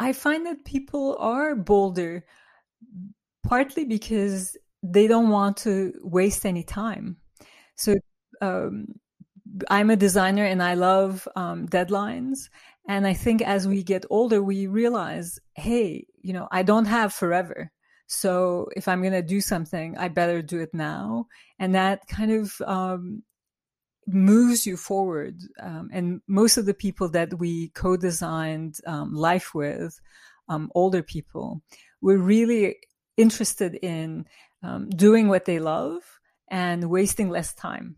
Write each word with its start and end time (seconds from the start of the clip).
I 0.00 0.14
find 0.14 0.46
that 0.46 0.64
people 0.64 1.16
are 1.20 1.54
bolder 1.54 2.24
partly 3.46 3.84
because 3.84 4.56
they 4.82 5.06
don't 5.06 5.28
want 5.28 5.58
to 5.58 5.92
waste 6.02 6.46
any 6.46 6.62
time. 6.62 7.18
So 7.76 7.96
um, 8.40 8.86
I'm 9.68 9.90
a 9.90 9.96
designer 9.96 10.44
and 10.44 10.62
I 10.62 10.74
love 10.74 11.28
um, 11.36 11.68
deadlines. 11.68 12.48
And 12.88 13.06
I 13.06 13.12
think 13.12 13.42
as 13.42 13.68
we 13.68 13.82
get 13.82 14.06
older, 14.08 14.42
we 14.42 14.66
realize, 14.66 15.38
hey, 15.54 16.06
you 16.22 16.32
know, 16.32 16.48
I 16.50 16.62
don't 16.62 16.86
have 16.86 17.12
forever. 17.12 17.70
So 18.06 18.68
if 18.74 18.88
I'm 18.88 19.02
going 19.02 19.12
to 19.12 19.22
do 19.22 19.40
something, 19.40 19.98
I 19.98 20.08
better 20.08 20.40
do 20.40 20.60
it 20.60 20.70
now. 20.72 21.26
And 21.58 21.74
that 21.74 22.06
kind 22.08 22.32
of 22.32 22.60
um, 22.66 23.22
moves 24.06 24.66
you 24.66 24.76
forward. 24.76 25.36
Um, 25.60 25.90
and 25.92 26.20
most 26.26 26.56
of 26.56 26.66
the 26.66 26.74
people 26.74 27.08
that 27.10 27.38
we 27.38 27.68
co-designed 27.68 28.76
um, 28.86 29.14
life 29.14 29.54
with, 29.54 29.98
um, 30.48 30.70
older 30.74 31.02
people, 31.02 31.62
were 32.00 32.18
really 32.18 32.76
interested 33.16 33.74
in 33.74 34.26
um, 34.62 34.88
doing 34.90 35.28
what 35.28 35.44
they 35.44 35.58
love 35.58 36.02
and 36.48 36.90
wasting 36.90 37.28
less 37.28 37.54
time. 37.54 37.96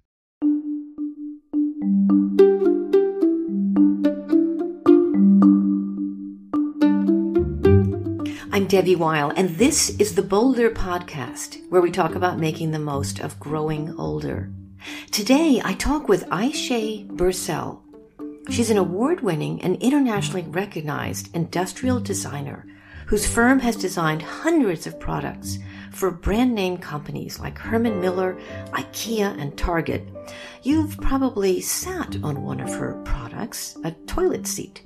I'm 8.55 8.66
Debbie 8.66 8.96
Weil, 8.96 9.30
and 9.34 9.57
this 9.57 9.91
is 9.98 10.15
the 10.15 10.23
Bolder 10.23 10.71
Podcast, 10.71 11.59
where 11.71 11.80
we 11.80 11.91
talk 11.91 12.15
about 12.15 12.38
making 12.38 12.71
the 12.71 12.79
most 12.79 13.19
of 13.19 13.41
growing 13.41 13.95
older. 13.98 14.52
Today, 15.11 15.61
I 15.65 15.75
talk 15.75 16.09
with 16.09 16.29
Ayse 16.31 17.07
Birsel. 17.09 17.83
She's 18.51 18.71
an 18.71 18.79
award 18.79 19.21
winning 19.21 19.63
and 19.63 19.77
internationally 19.77 20.43
recognized 20.43 21.35
industrial 21.35 22.01
designer 22.01 22.67
whose 23.07 23.27
firm 23.27 23.59
has 23.61 23.77
designed 23.77 24.23
hundreds 24.23 24.87
of 24.87 24.99
products 24.99 25.59
for 25.91 26.11
brand 26.11 26.55
name 26.55 26.79
companies 26.79 27.39
like 27.39 27.59
Herman 27.59 28.01
Miller, 28.01 28.39
IKEA, 28.73 29.39
and 29.39 29.57
Target. 29.57 30.09
You've 30.63 30.96
probably 30.99 31.61
sat 31.61 32.17
on 32.23 32.43
one 32.43 32.61
of 32.61 32.71
her 32.71 33.01
products, 33.05 33.77
a 33.85 33.93
toilet 34.07 34.46
seat. 34.46 34.83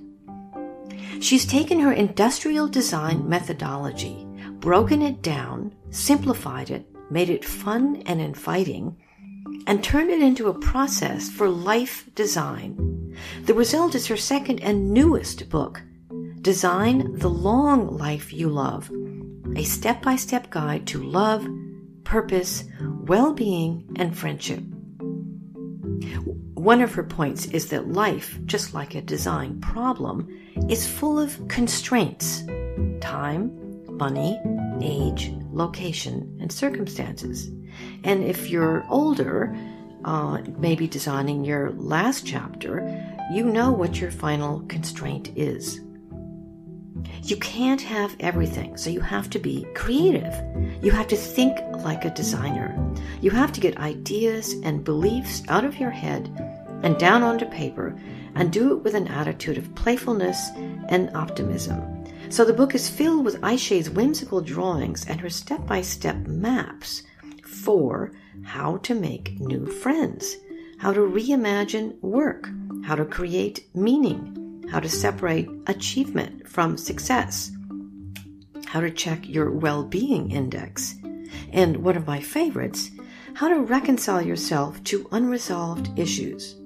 She's 1.20 1.46
taken 1.46 1.78
her 1.80 1.92
industrial 1.92 2.68
design 2.68 3.28
methodology, 3.28 4.26
broken 4.58 5.02
it 5.02 5.22
down, 5.22 5.74
simplified 5.90 6.70
it, 6.70 6.86
made 7.10 7.30
it 7.30 7.44
fun 7.44 8.02
and 8.06 8.20
inviting, 8.20 8.96
and 9.66 9.82
turned 9.82 10.10
it 10.10 10.22
into 10.22 10.48
a 10.48 10.58
process 10.58 11.28
for 11.28 11.48
life 11.48 12.08
design. 12.14 13.16
The 13.44 13.54
result 13.54 13.94
is 13.94 14.06
her 14.06 14.16
second 14.16 14.60
and 14.60 14.92
newest 14.92 15.48
book, 15.48 15.82
Design 16.40 17.14
the 17.14 17.30
Long 17.30 17.96
Life 17.96 18.32
You 18.32 18.48
Love, 18.48 18.90
a 19.56 19.64
step 19.64 20.02
by 20.02 20.16
step 20.16 20.50
guide 20.50 20.86
to 20.88 21.02
love, 21.02 21.46
purpose, 22.04 22.64
well 22.80 23.32
being, 23.32 23.88
and 23.96 24.16
friendship. 24.16 24.62
One 26.54 26.82
of 26.82 26.94
her 26.94 27.04
points 27.04 27.46
is 27.46 27.68
that 27.68 27.92
life, 27.92 28.38
just 28.44 28.74
like 28.74 28.94
a 28.94 29.00
design 29.00 29.60
problem, 29.60 30.28
is 30.68 30.86
full 30.86 31.18
of 31.18 31.46
constraints 31.48 32.42
time, 33.00 33.52
money, 33.96 34.40
age, 34.80 35.32
location, 35.52 36.36
and 36.40 36.50
circumstances. 36.50 37.50
And 38.04 38.24
if 38.24 38.50
you're 38.50 38.84
older, 38.88 39.56
uh, 40.04 40.38
maybe 40.58 40.86
designing 40.86 41.44
your 41.44 41.70
last 41.72 42.26
chapter, 42.26 42.86
you 43.32 43.44
know 43.44 43.72
what 43.72 44.00
your 44.00 44.10
final 44.10 44.60
constraint 44.68 45.32
is. 45.36 45.80
You 47.22 47.36
can't 47.36 47.82
have 47.82 48.16
everything, 48.20 48.76
so 48.76 48.88
you 48.88 49.00
have 49.00 49.28
to 49.30 49.38
be 49.38 49.66
creative. 49.74 50.34
You 50.82 50.92
have 50.92 51.08
to 51.08 51.16
think 51.16 51.58
like 51.84 52.04
a 52.04 52.14
designer. 52.14 52.78
You 53.20 53.30
have 53.30 53.52
to 53.52 53.60
get 53.60 53.78
ideas 53.78 54.54
and 54.62 54.84
beliefs 54.84 55.42
out 55.48 55.64
of 55.64 55.78
your 55.78 55.90
head 55.90 56.30
and 56.82 56.96
down 56.98 57.22
onto 57.22 57.46
paper 57.46 57.98
and 58.34 58.52
do 58.52 58.72
it 58.76 58.84
with 58.84 58.94
an 58.94 59.08
attitude 59.08 59.58
of 59.58 59.74
playfulness 59.74 60.50
and 60.88 61.10
optimism. 61.16 62.04
So 62.28 62.44
the 62.44 62.52
book 62.52 62.74
is 62.74 62.90
filled 62.90 63.24
with 63.24 63.42
Ayse's 63.44 63.90
whimsical 63.90 64.40
drawings 64.40 65.06
and 65.06 65.20
her 65.20 65.30
step 65.30 65.66
by 65.66 65.80
step 65.80 66.16
maps 66.26 67.02
for 67.46 68.12
how 68.44 68.78
to 68.78 68.94
make 68.94 69.40
new 69.40 69.66
friends, 69.66 70.36
how 70.78 70.92
to 70.92 71.00
reimagine 71.00 71.98
work, 72.00 72.48
how 72.84 72.94
to 72.94 73.04
create 73.04 73.66
meaning, 73.74 74.64
how 74.70 74.80
to 74.80 74.88
separate 74.88 75.48
achievement 75.66 76.48
from 76.48 76.76
success, 76.76 77.50
how 78.66 78.80
to 78.80 78.90
check 78.90 79.28
your 79.28 79.50
well 79.50 79.84
being 79.84 80.30
index, 80.30 80.94
and 81.52 81.76
one 81.78 81.96
of 81.96 82.06
my 82.06 82.20
favorites, 82.20 82.90
how 83.34 83.48
to 83.48 83.60
reconcile 83.60 84.22
yourself 84.22 84.82
to 84.84 85.08
unresolved 85.12 85.98
issues. 85.98 86.56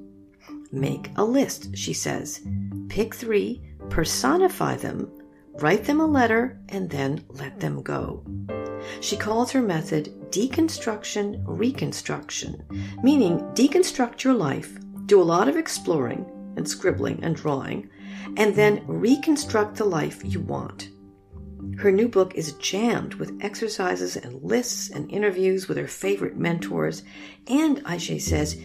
Make 0.72 1.10
a 1.16 1.24
list, 1.24 1.76
she 1.76 1.92
says. 1.92 2.40
Pick 2.88 3.14
three, 3.14 3.62
personify 3.88 4.76
them, 4.76 5.10
write 5.54 5.84
them 5.84 6.00
a 6.00 6.06
letter, 6.06 6.60
and 6.68 6.88
then 6.88 7.24
let 7.28 7.58
them 7.60 7.82
go. 7.82 8.24
She 9.00 9.16
calls 9.16 9.50
her 9.52 9.62
method 9.62 10.14
deconstruction 10.30 11.42
reconstruction, 11.44 12.64
meaning 13.02 13.40
deconstruct 13.54 14.22
your 14.22 14.34
life, 14.34 14.78
do 15.06 15.20
a 15.20 15.24
lot 15.24 15.48
of 15.48 15.56
exploring, 15.56 16.24
and 16.56 16.68
scribbling 16.68 17.22
and 17.22 17.34
drawing, 17.34 17.90
and 18.36 18.54
then 18.54 18.84
reconstruct 18.86 19.76
the 19.76 19.84
life 19.84 20.22
you 20.24 20.40
want. 20.40 20.90
Her 21.78 21.90
new 21.90 22.08
book 22.08 22.34
is 22.34 22.52
jammed 22.54 23.14
with 23.14 23.38
exercises 23.40 24.16
and 24.16 24.42
lists 24.42 24.90
and 24.90 25.10
interviews 25.10 25.68
with 25.68 25.76
her 25.76 25.86
favorite 25.86 26.36
mentors. 26.36 27.02
And 27.46 27.82
Aisha 27.84 28.20
says, 28.20 28.60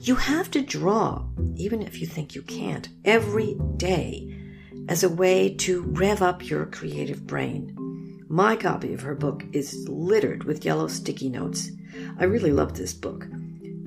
you 0.00 0.14
have 0.14 0.50
to 0.52 0.62
draw, 0.62 1.26
even 1.56 1.82
if 1.82 2.00
you 2.00 2.06
think 2.06 2.34
you 2.34 2.42
can't, 2.42 2.88
every 3.04 3.56
day 3.76 4.34
as 4.88 5.04
a 5.04 5.08
way 5.08 5.54
to 5.56 5.82
rev 5.82 6.22
up 6.22 6.48
your 6.48 6.66
creative 6.66 7.26
brain. 7.26 7.76
My 8.32 8.54
copy 8.54 8.94
of 8.94 9.00
her 9.00 9.16
book 9.16 9.42
is 9.52 9.88
littered 9.88 10.44
with 10.44 10.64
yellow 10.64 10.86
sticky 10.86 11.30
notes. 11.30 11.72
I 12.16 12.26
really 12.26 12.52
love 12.52 12.74
this 12.74 12.94
book. 12.94 13.26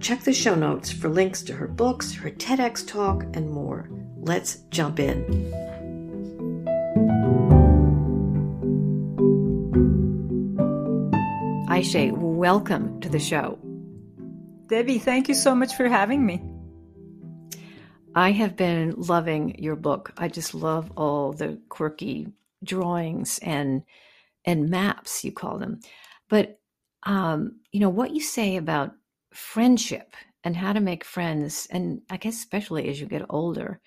Check 0.01 0.23
the 0.23 0.33
show 0.33 0.53
notes 0.53 0.91
for 0.91 1.07
links 1.07 1.43
to 1.43 1.53
her 1.53 1.69
books, 1.69 2.13
her 2.15 2.29
TEDx 2.29 2.85
talk, 2.85 3.23
and 3.35 3.49
more. 3.49 3.89
Let's 4.17 4.57
jump 4.69 4.99
in. 4.99 5.23
Ayse, 11.69 12.11
welcome 12.11 12.99
to 12.99 13.07
the 13.07 13.19
show. 13.19 13.57
Debbie, 14.67 14.99
thank 14.99 15.29
you 15.29 15.35
so 15.35 15.55
much 15.55 15.73
for 15.73 15.87
having 15.87 16.25
me. 16.25 16.43
I 18.13 18.31
have 18.31 18.57
been 18.57 18.95
loving 18.97 19.63
your 19.63 19.77
book. 19.77 20.11
I 20.17 20.27
just 20.27 20.53
love 20.53 20.91
all 20.97 21.31
the 21.31 21.61
quirky 21.69 22.27
drawings 22.61 23.39
and 23.41 23.83
and 24.45 24.69
maps 24.69 25.23
you 25.23 25.31
call 25.31 25.57
them. 25.57 25.79
But 26.29 26.59
um, 27.03 27.59
you 27.71 27.79
know 27.79 27.89
what 27.89 28.11
you 28.11 28.21
say 28.21 28.55
about 28.55 28.91
friendship 29.33 30.15
and 30.43 30.55
how 30.55 30.73
to 30.73 30.79
make 30.79 31.03
friends, 31.03 31.67
and 31.69 32.01
I 32.09 32.17
guess 32.17 32.35
especially 32.35 32.89
as 32.89 32.99
you 32.99 33.07
get 33.07 33.25
older, 33.29 33.79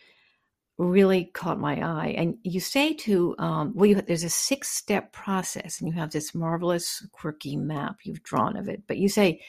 really 0.78 1.26
caught 1.26 1.58
my 1.58 1.80
eye. 1.80 2.14
And 2.16 2.36
you 2.42 2.60
say 2.60 2.94
to, 2.94 3.34
um, 3.38 3.72
well, 3.74 3.86
you, 3.86 3.94
there's 4.00 4.24
a 4.24 4.30
six 4.30 4.68
step 4.68 5.12
process, 5.12 5.80
and 5.80 5.88
you 5.88 5.94
have 5.94 6.10
this 6.10 6.34
marvelous, 6.34 7.06
quirky 7.12 7.56
map 7.56 7.98
you've 8.04 8.22
drawn 8.22 8.56
of 8.56 8.68
it. 8.68 8.82
But 8.86 8.98
you 8.98 9.08
say 9.08 9.40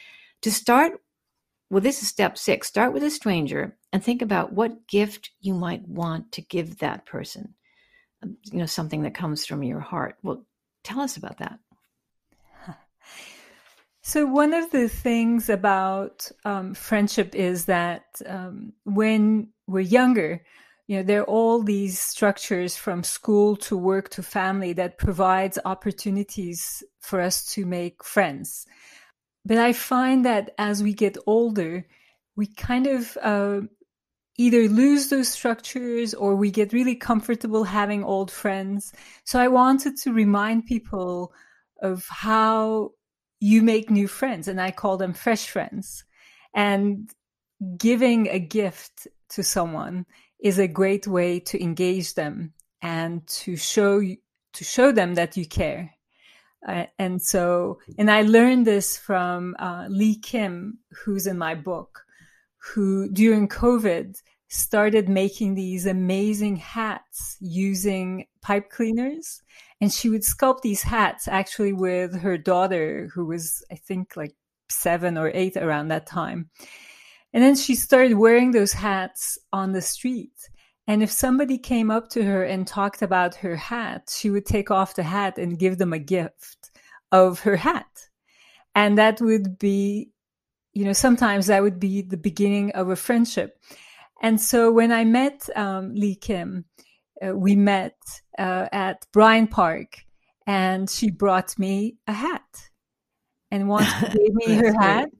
to 0.42 0.50
start, 0.50 1.00
well, 1.70 1.82
this 1.82 2.02
is 2.02 2.08
step 2.08 2.38
six 2.38 2.66
start 2.66 2.94
with 2.94 3.02
a 3.02 3.10
stranger 3.10 3.76
and 3.92 4.02
think 4.02 4.22
about 4.22 4.52
what 4.52 4.86
gift 4.88 5.30
you 5.40 5.52
might 5.52 5.86
want 5.86 6.32
to 6.32 6.42
give 6.42 6.78
that 6.78 7.04
person. 7.04 7.54
Um, 8.22 8.36
you 8.50 8.58
know, 8.58 8.66
something 8.66 9.02
that 9.02 9.14
comes 9.14 9.44
from 9.44 9.62
your 9.62 9.80
heart. 9.80 10.16
Well, 10.22 10.46
tell 10.88 11.00
us 11.00 11.16
about 11.16 11.38
that. 11.38 11.58
So, 14.00 14.24
one 14.24 14.54
of 14.54 14.70
the 14.70 14.88
things 14.88 15.50
about 15.50 16.30
um, 16.42 16.72
friendship 16.72 17.34
is 17.34 17.66
that 17.66 18.04
um, 18.24 18.72
when 18.84 19.48
we're 19.66 19.80
younger, 19.80 20.42
you 20.86 20.96
know, 20.96 21.02
there 21.02 21.20
are 21.20 21.24
all 21.36 21.62
these 21.62 22.00
structures 22.00 22.74
from 22.74 23.02
school 23.02 23.54
to 23.56 23.76
work 23.76 24.08
to 24.10 24.22
family 24.22 24.72
that 24.74 24.96
provides 24.96 25.58
opportunities 25.66 26.82
for 27.00 27.20
us 27.20 27.44
to 27.52 27.66
make 27.66 28.02
friends. 28.02 28.64
But 29.44 29.58
I 29.58 29.74
find 29.74 30.24
that 30.24 30.54
as 30.56 30.82
we 30.82 30.94
get 30.94 31.18
older, 31.26 31.84
we 32.34 32.46
kind 32.46 32.86
of 32.86 33.18
uh, 33.20 33.60
either 34.38 34.68
lose 34.68 35.08
those 35.08 35.28
structures 35.28 36.14
or 36.14 36.34
we 36.34 36.50
get 36.50 36.72
really 36.72 36.94
comfortable 36.94 37.64
having 37.64 38.04
old 38.04 38.30
friends. 38.30 38.92
So 39.24 39.38
I 39.38 39.48
wanted 39.48 39.96
to 39.98 40.12
remind 40.12 40.66
people 40.66 41.32
of 41.82 42.06
how 42.08 42.92
you 43.40 43.62
make 43.62 43.90
new 43.90 44.08
friends 44.08 44.48
and 44.48 44.60
I 44.60 44.70
call 44.70 44.96
them 44.96 45.12
fresh 45.12 45.48
friends. 45.48 46.04
And 46.54 47.10
giving 47.76 48.28
a 48.28 48.38
gift 48.38 49.08
to 49.30 49.42
someone 49.42 50.06
is 50.40 50.58
a 50.58 50.68
great 50.68 51.06
way 51.06 51.40
to 51.40 51.62
engage 51.62 52.14
them 52.14 52.54
and 52.80 53.26
to 53.26 53.56
show 53.56 54.00
to 54.00 54.64
show 54.64 54.92
them 54.92 55.14
that 55.14 55.36
you 55.36 55.46
care. 55.46 55.94
Uh, 56.66 56.86
and 56.98 57.20
so, 57.22 57.78
and 57.98 58.10
I 58.10 58.22
learned 58.22 58.66
this 58.66 58.96
from 58.96 59.54
uh, 59.58 59.86
Lee 59.88 60.16
Kim, 60.16 60.78
who's 60.90 61.26
in 61.26 61.38
my 61.38 61.54
book, 61.54 62.04
who 62.58 63.08
during 63.10 63.48
COVID 63.48 64.20
started 64.48 65.08
making 65.08 65.54
these 65.54 65.86
amazing 65.86 66.56
hats 66.56 67.36
using 67.40 68.26
pipe 68.40 68.70
cleaners. 68.70 69.42
And 69.80 69.92
she 69.92 70.08
would 70.08 70.22
sculpt 70.22 70.62
these 70.62 70.82
hats 70.82 71.28
actually 71.28 71.72
with 71.72 72.18
her 72.20 72.36
daughter, 72.36 73.10
who 73.14 73.26
was, 73.26 73.64
I 73.70 73.76
think, 73.76 74.16
like 74.16 74.34
seven 74.68 75.16
or 75.16 75.30
eight 75.34 75.56
around 75.56 75.88
that 75.88 76.06
time. 76.06 76.50
And 77.32 77.42
then 77.42 77.56
she 77.56 77.74
started 77.74 78.14
wearing 78.14 78.50
those 78.50 78.72
hats 78.72 79.38
on 79.52 79.72
the 79.72 79.82
street. 79.82 80.32
And 80.86 81.02
if 81.02 81.12
somebody 81.12 81.58
came 81.58 81.90
up 81.90 82.08
to 82.10 82.24
her 82.24 82.42
and 82.42 82.66
talked 82.66 83.02
about 83.02 83.34
her 83.36 83.54
hat, 83.54 84.10
she 84.14 84.30
would 84.30 84.46
take 84.46 84.70
off 84.70 84.94
the 84.94 85.02
hat 85.02 85.36
and 85.36 85.58
give 85.58 85.76
them 85.76 85.92
a 85.92 85.98
gift 85.98 86.70
of 87.12 87.40
her 87.40 87.56
hat. 87.56 88.08
And 88.74 88.96
that 88.96 89.20
would 89.20 89.58
be, 89.58 90.10
you 90.78 90.84
know, 90.84 90.92
sometimes 90.92 91.48
that 91.48 91.60
would 91.60 91.80
be 91.80 92.02
the 92.02 92.16
beginning 92.16 92.70
of 92.70 92.88
a 92.88 92.94
friendship. 92.94 93.60
And 94.22 94.40
so 94.40 94.70
when 94.70 94.92
I 94.92 95.04
met 95.04 95.48
um, 95.56 95.92
Lee 95.92 96.14
Kim, 96.14 96.66
uh, 97.20 97.36
we 97.36 97.56
met 97.56 97.96
uh, 98.38 98.68
at 98.70 99.04
Bryant 99.12 99.50
Park 99.50 99.96
and 100.46 100.88
she 100.88 101.10
brought 101.10 101.58
me 101.58 101.96
a 102.06 102.12
hat. 102.12 102.70
And 103.50 103.68
once 103.68 103.88
she 103.92 104.06
gave 104.18 104.34
me 104.34 104.54
her 104.54 104.72
hat, 104.72 105.10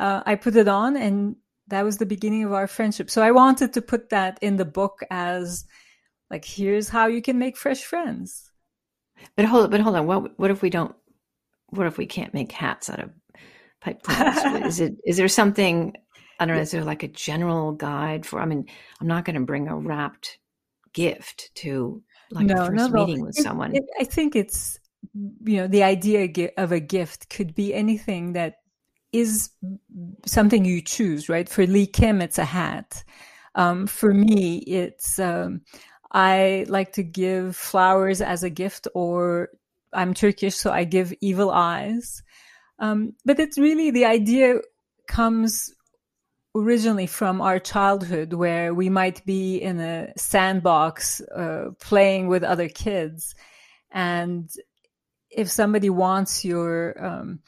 uh, 0.00 0.24
I 0.26 0.34
put 0.34 0.56
it 0.56 0.66
on 0.66 0.96
and 0.96 1.36
that 1.68 1.84
was 1.84 1.98
the 1.98 2.04
beginning 2.04 2.42
of 2.42 2.52
our 2.52 2.66
friendship. 2.66 3.08
So 3.08 3.22
I 3.22 3.30
wanted 3.30 3.74
to 3.74 3.82
put 3.82 4.08
that 4.08 4.40
in 4.42 4.56
the 4.56 4.64
book 4.64 4.98
as 5.12 5.64
like, 6.28 6.44
here's 6.44 6.88
how 6.88 7.06
you 7.06 7.22
can 7.22 7.38
make 7.38 7.56
fresh 7.56 7.84
friends. 7.84 8.50
But 9.36 9.44
hold, 9.44 9.70
but 9.70 9.80
hold 9.80 9.94
on. 9.94 10.08
What, 10.08 10.36
what 10.40 10.50
if 10.50 10.60
we 10.60 10.70
don't, 10.70 10.96
what 11.68 11.86
if 11.86 11.98
we 11.98 12.06
can't 12.06 12.34
make 12.34 12.50
hats 12.50 12.90
out 12.90 12.98
of 12.98 13.10
is 13.86 14.80
it, 14.80 14.94
is 15.04 15.16
there 15.16 15.28
something, 15.28 15.94
I 16.38 16.46
don't 16.46 16.56
know, 16.56 16.62
is 16.62 16.70
there 16.70 16.84
like 16.84 17.02
a 17.02 17.08
general 17.08 17.72
guide 17.72 18.26
for, 18.26 18.40
I 18.40 18.44
mean, 18.44 18.66
I'm 19.00 19.06
not 19.06 19.24
going 19.24 19.36
to 19.36 19.44
bring 19.44 19.68
a 19.68 19.76
wrapped 19.76 20.38
gift 20.92 21.50
to 21.56 22.02
like 22.30 22.46
no, 22.46 22.64
a 22.64 22.66
first 22.66 22.92
meeting 22.92 23.22
with 23.24 23.38
it, 23.38 23.42
someone. 23.42 23.74
It, 23.74 23.84
I 24.00 24.04
think 24.04 24.36
it's, 24.36 24.78
you 25.44 25.56
know, 25.56 25.66
the 25.66 25.84
idea 25.84 26.50
of 26.56 26.72
a 26.72 26.80
gift 26.80 27.30
could 27.30 27.54
be 27.54 27.72
anything 27.72 28.32
that 28.32 28.56
is 29.12 29.50
something 30.26 30.64
you 30.64 30.82
choose, 30.82 31.28
right? 31.28 31.48
For 31.48 31.66
Lee 31.66 31.86
Kim, 31.86 32.20
it's 32.20 32.38
a 32.38 32.44
hat. 32.44 33.04
Um, 33.54 33.86
for 33.86 34.12
me, 34.12 34.58
it's 34.58 35.18
um, 35.18 35.62
I 36.12 36.66
like 36.68 36.92
to 36.92 37.02
give 37.02 37.56
flowers 37.56 38.20
as 38.20 38.42
a 38.42 38.50
gift, 38.50 38.86
or 38.94 39.48
I'm 39.92 40.14
Turkish, 40.14 40.56
so 40.56 40.70
I 40.70 40.84
give 40.84 41.14
evil 41.20 41.50
eyes. 41.50 42.22
Um, 42.78 43.14
but 43.24 43.40
it's 43.40 43.58
really 43.58 43.90
the 43.90 44.04
idea 44.04 44.60
comes 45.06 45.72
originally 46.54 47.06
from 47.06 47.40
our 47.40 47.58
childhood, 47.58 48.32
where 48.32 48.72
we 48.74 48.88
might 48.88 49.24
be 49.24 49.58
in 49.58 49.80
a 49.80 50.12
sandbox 50.16 51.20
uh, 51.20 51.70
playing 51.80 52.28
with 52.28 52.42
other 52.42 52.68
kids, 52.68 53.34
and 53.90 54.50
if 55.30 55.50
somebody 55.50 55.90
wants 55.90 56.44
your 56.44 57.04
um, 57.04 57.40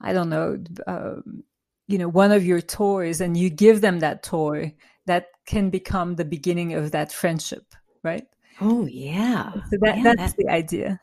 I 0.00 0.12
don't 0.12 0.28
know, 0.28 0.62
um, 0.86 1.44
you 1.86 1.98
know, 1.98 2.08
one 2.08 2.32
of 2.32 2.44
your 2.44 2.60
toys 2.60 3.20
and 3.20 3.36
you 3.36 3.50
give 3.50 3.80
them 3.80 4.00
that 4.00 4.22
toy, 4.22 4.74
that 5.06 5.28
can 5.46 5.70
become 5.70 6.16
the 6.16 6.24
beginning 6.24 6.74
of 6.74 6.92
that 6.92 7.12
friendship, 7.12 7.74
right? 8.02 8.26
Oh 8.60 8.86
yeah. 8.86 9.52
So 9.52 9.78
that, 9.80 9.98
yeah, 9.98 10.02
that's 10.02 10.32
that, 10.32 10.36
the 10.36 10.48
idea. 10.48 11.00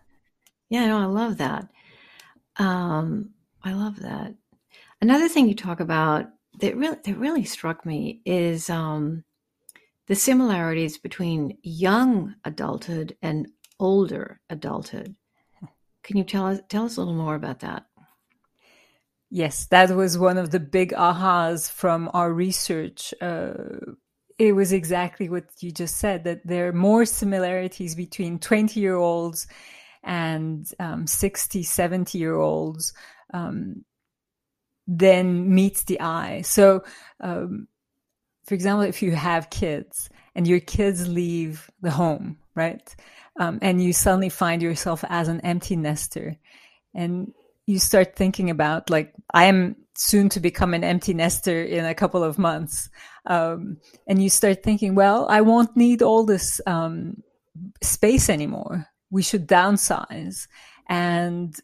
Yeah, 0.69 0.87
no, 0.87 0.99
I 0.99 1.05
love 1.05 1.37
that. 1.37 1.69
Um, 2.57 3.31
I 3.63 3.73
love 3.73 3.99
that. 4.01 4.33
Another 5.01 5.29
thing 5.29 5.47
you 5.47 5.55
talk 5.55 5.79
about 5.79 6.27
that 6.59 6.75
really 6.75 6.97
that 7.03 7.17
really 7.17 7.45
struck 7.45 7.85
me 7.85 8.21
is 8.25 8.69
um, 8.69 9.23
the 10.07 10.15
similarities 10.15 10.97
between 10.97 11.57
young 11.63 12.35
adulthood 12.45 13.15
and 13.21 13.47
older 13.79 14.41
adulthood. 14.49 15.15
Can 16.03 16.17
you 16.17 16.23
tell 16.23 16.47
us 16.47 16.59
tell 16.69 16.85
us 16.85 16.97
a 16.97 17.01
little 17.01 17.13
more 17.13 17.35
about 17.35 17.59
that? 17.59 17.85
Yes, 19.29 19.65
that 19.67 19.89
was 19.89 20.17
one 20.17 20.37
of 20.37 20.51
the 20.51 20.59
big 20.59 20.91
ahas 20.91 21.71
from 21.71 22.09
our 22.13 22.31
research. 22.31 23.13
Uh, 23.19 23.53
it 24.37 24.53
was 24.53 24.73
exactly 24.73 25.29
what 25.29 25.45
you 25.59 25.71
just 25.71 25.97
said 25.97 26.23
that 26.25 26.45
there 26.45 26.67
are 26.67 26.73
more 26.73 27.05
similarities 27.05 27.95
between 27.95 28.39
20 28.39 28.79
year 28.79 28.95
olds 28.95 29.47
and 30.03 30.69
um, 30.79 31.07
60, 31.07 31.63
70 31.63 32.17
year 32.17 32.35
olds 32.35 32.93
um, 33.33 33.83
than 34.87 35.53
meets 35.53 35.83
the 35.83 36.01
eye. 36.01 36.41
So, 36.41 36.83
um, 37.21 37.67
for 38.45 38.53
example, 38.53 38.83
if 38.83 39.01
you 39.01 39.11
have 39.11 39.49
kids 39.49 40.09
and 40.35 40.47
your 40.47 40.59
kids 40.59 41.07
leave 41.07 41.69
the 41.81 41.91
home, 41.91 42.37
right? 42.55 42.95
Um, 43.39 43.59
and 43.61 43.81
you 43.81 43.93
suddenly 43.93 44.29
find 44.29 44.61
yourself 44.61 45.03
as 45.07 45.27
an 45.27 45.41
empty 45.41 45.75
nester 45.75 46.37
and 46.93 47.33
you 47.65 47.79
start 47.79 48.15
thinking 48.15 48.49
about 48.49 48.89
like 48.89 49.13
I 49.33 49.45
am 49.45 49.75
soon 49.95 50.29
to 50.29 50.39
become 50.39 50.73
an 50.73 50.83
empty 50.83 51.13
nester 51.13 51.61
in 51.63 51.85
a 51.85 51.95
couple 51.95 52.23
of 52.23 52.37
months, 52.37 52.89
um, 53.25 53.77
and 54.07 54.21
you 54.21 54.29
start 54.29 54.63
thinking, 54.63 54.95
well, 54.95 55.27
I 55.29 55.41
won't 55.41 55.75
need 55.77 56.01
all 56.01 56.25
this 56.25 56.59
um, 56.65 57.23
space 57.81 58.29
anymore. 58.29 58.87
We 59.13 59.21
should 59.21 59.47
downsize, 59.47 60.47
and 60.89 61.55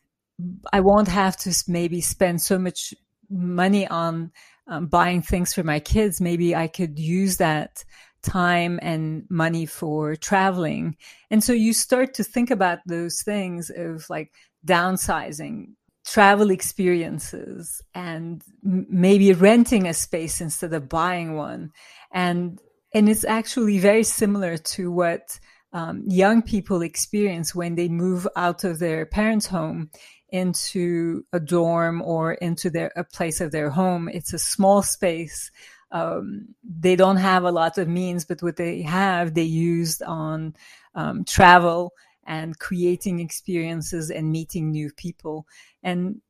I 0.72 0.80
won't 0.80 1.07
have 1.07 1.36
to 1.38 1.63
maybe 1.68 2.01
spend 2.01 2.42
so 2.42 2.57
much 2.57 2.94
money 3.30 3.88
on 3.88 4.31
um, 4.68 4.88
buying 4.88 5.22
things 5.22 5.54
for 5.54 5.63
my 5.63 5.80
kids. 5.80 6.22
Maybe 6.22 6.56
I 6.56 6.68
could 6.68 7.00
use 7.00 7.38
that 7.38 7.84
time 8.22 8.80
and 8.81 9.25
money 9.30 9.66
for 9.66 10.16
traveling. 10.16 10.96
And 11.31 11.44
so 11.44 11.54
you 11.54 11.74
start 11.74 12.13
to 12.16 12.24
think 12.24 12.51
about 12.51 12.80
those 12.86 13.22
things 13.24 13.72
of 13.75 14.10
like 14.10 14.31
downsizing, 14.66 15.74
travel 16.06 16.51
experiences 16.51 17.81
and 17.94 18.44
maybe 18.63 19.34
renting 19.34 19.88
a 19.88 19.94
space 19.94 20.42
instead 20.42 20.74
of 20.74 20.90
buying 20.90 21.36
one. 21.36 21.72
And, 22.12 22.60
and 22.94 23.10
it's 23.10 23.25
actually 23.25 23.80
very 23.80 24.04
similar 24.04 24.57
to 24.57 24.92
what 24.92 25.40
um, 25.74 26.04
young 26.07 26.42
people 26.42 26.81
experience 26.81 27.54
when 27.54 27.75
they 27.75 27.88
move 27.88 28.27
out 28.36 28.63
of 28.63 28.80
their 28.80 29.06
parents' 29.06 29.48
home 29.48 29.89
into 30.29 31.25
a 31.34 31.39
dorm 31.39 32.01
or 32.01 32.34
into 32.34 32.70
their 32.70 32.91
a 32.96 33.03
place 33.03 33.41
of 33.41 33.51
their 33.51 33.70
home. 33.70 34.10
It's 34.10 34.34
a 34.34 34.39
small 34.39 34.82
space. 34.82 35.51
Um, 35.91 36.50
they 36.63 36.96
don't 36.96 37.17
have 37.17 37.43
a 37.43 37.51
lot 37.51 37.77
of 37.77 37.88
means, 37.88 38.25
but 38.25 38.43
what 38.43 38.58
they 38.58 38.82
have, 38.84 39.34
they 39.34 39.43
used 39.43 40.03
on 40.03 40.55
um, 40.96 41.24
travel 41.25 41.93
and 42.25 42.58
creating 42.60 43.20
experiences 43.20 44.12
and 44.12 44.32
meeting 44.32 44.72
new 44.72 44.91
people. 44.91 45.48
And 45.82 46.22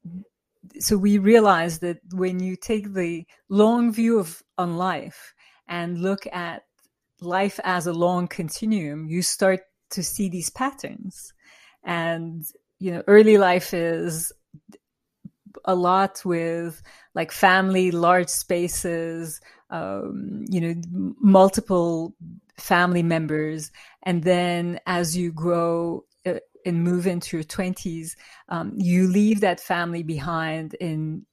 so 0.79 0.97
we 0.97 1.17
realized 1.17 1.81
that 1.81 1.99
when 2.13 2.39
you 2.39 2.55
take 2.55 2.93
the 2.93 3.25
long 3.49 3.91
view 3.91 4.19
of 4.19 4.41
on 4.57 4.77
life 4.77 5.33
and 5.67 6.01
look 6.01 6.25
at 6.31 6.63
life 7.21 7.59
as 7.63 7.87
a 7.87 7.93
long 7.93 8.27
continuum, 8.27 9.07
you 9.07 9.21
start 9.21 9.61
to 9.91 10.03
see 10.03 10.29
these 10.29 10.49
patterns. 10.49 11.33
And, 11.83 12.45
you 12.79 12.91
know, 12.91 13.03
early 13.07 13.37
life 13.37 13.73
is 13.73 14.31
a 15.65 15.75
lot 15.75 16.23
with 16.25 16.81
like 17.15 17.31
family, 17.31 17.91
large 17.91 18.29
spaces, 18.29 19.41
um, 19.69 20.45
you 20.49 20.61
know, 20.61 21.13
multiple 21.19 22.15
family 22.57 23.03
members. 23.03 23.71
And 24.03 24.23
then 24.23 24.79
as 24.85 25.15
you 25.15 25.31
grow 25.31 26.05
uh, 26.25 26.35
and 26.65 26.83
move 26.83 27.07
into 27.07 27.37
your 27.37 27.43
20s, 27.43 28.15
um, 28.49 28.73
you 28.75 29.07
leave 29.07 29.41
that 29.41 29.59
family 29.59 30.03
behind 30.03 30.75
and 30.79 31.25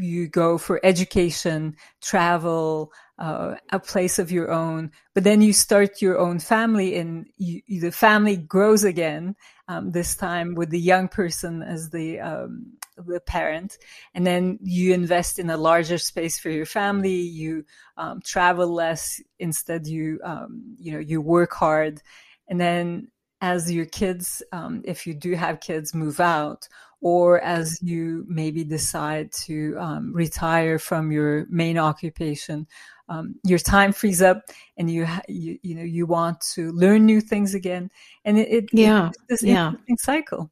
you 0.00 0.28
go 0.28 0.58
for 0.58 0.80
education, 0.84 1.76
travel, 2.00 2.92
uh, 3.18 3.56
a 3.70 3.78
place 3.78 4.18
of 4.18 4.32
your 4.32 4.50
own. 4.50 4.90
But 5.14 5.24
then 5.24 5.42
you 5.42 5.52
start 5.52 6.00
your 6.00 6.18
own 6.18 6.38
family 6.38 6.96
and 6.96 7.26
you, 7.36 7.62
the 7.68 7.92
family 7.92 8.36
grows 8.36 8.82
again, 8.84 9.36
um, 9.68 9.92
this 9.92 10.16
time 10.16 10.54
with 10.54 10.70
the 10.70 10.80
young 10.80 11.08
person 11.08 11.62
as 11.62 11.90
the, 11.90 12.18
um, 12.20 12.72
the 12.96 13.20
parent. 13.20 13.78
And 14.14 14.26
then 14.26 14.58
you 14.62 14.94
invest 14.94 15.38
in 15.38 15.50
a 15.50 15.56
larger 15.56 15.98
space 15.98 16.38
for 16.38 16.50
your 16.50 16.66
family. 16.66 17.20
You 17.20 17.64
um, 17.96 18.20
travel 18.24 18.68
less. 18.68 19.20
Instead, 19.38 19.86
you, 19.86 20.20
um, 20.24 20.76
you 20.78 20.92
know, 20.92 20.98
you 20.98 21.20
work 21.20 21.52
hard. 21.52 22.00
And 22.48 22.60
then 22.60 23.08
as 23.40 23.72
your 23.72 23.86
kids, 23.86 24.42
um, 24.52 24.82
if 24.84 25.06
you 25.06 25.14
do 25.14 25.34
have 25.34 25.60
kids, 25.60 25.94
move 25.94 26.20
out, 26.20 26.68
or 27.00 27.40
as 27.40 27.80
you 27.82 28.24
maybe 28.28 28.64
decide 28.64 29.32
to 29.32 29.76
um, 29.78 30.12
retire 30.12 30.78
from 30.78 31.10
your 31.10 31.46
main 31.48 31.78
occupation, 31.78 32.66
um, 33.08 33.34
your 33.44 33.58
time 33.58 33.92
frees 33.92 34.22
up 34.22 34.42
and 34.76 34.90
you, 34.90 35.06
you, 35.28 35.58
you 35.62 35.74
know, 35.74 35.82
you 35.82 36.06
want 36.06 36.40
to 36.52 36.70
learn 36.72 37.06
new 37.06 37.20
things 37.20 37.54
again. 37.54 37.90
And 38.24 38.38
it, 38.38 38.48
it 38.48 38.64
yeah, 38.72 39.08
it's 39.08 39.18
this 39.28 39.42
yeah. 39.42 39.68
interesting 39.68 39.96
cycle. 39.98 40.50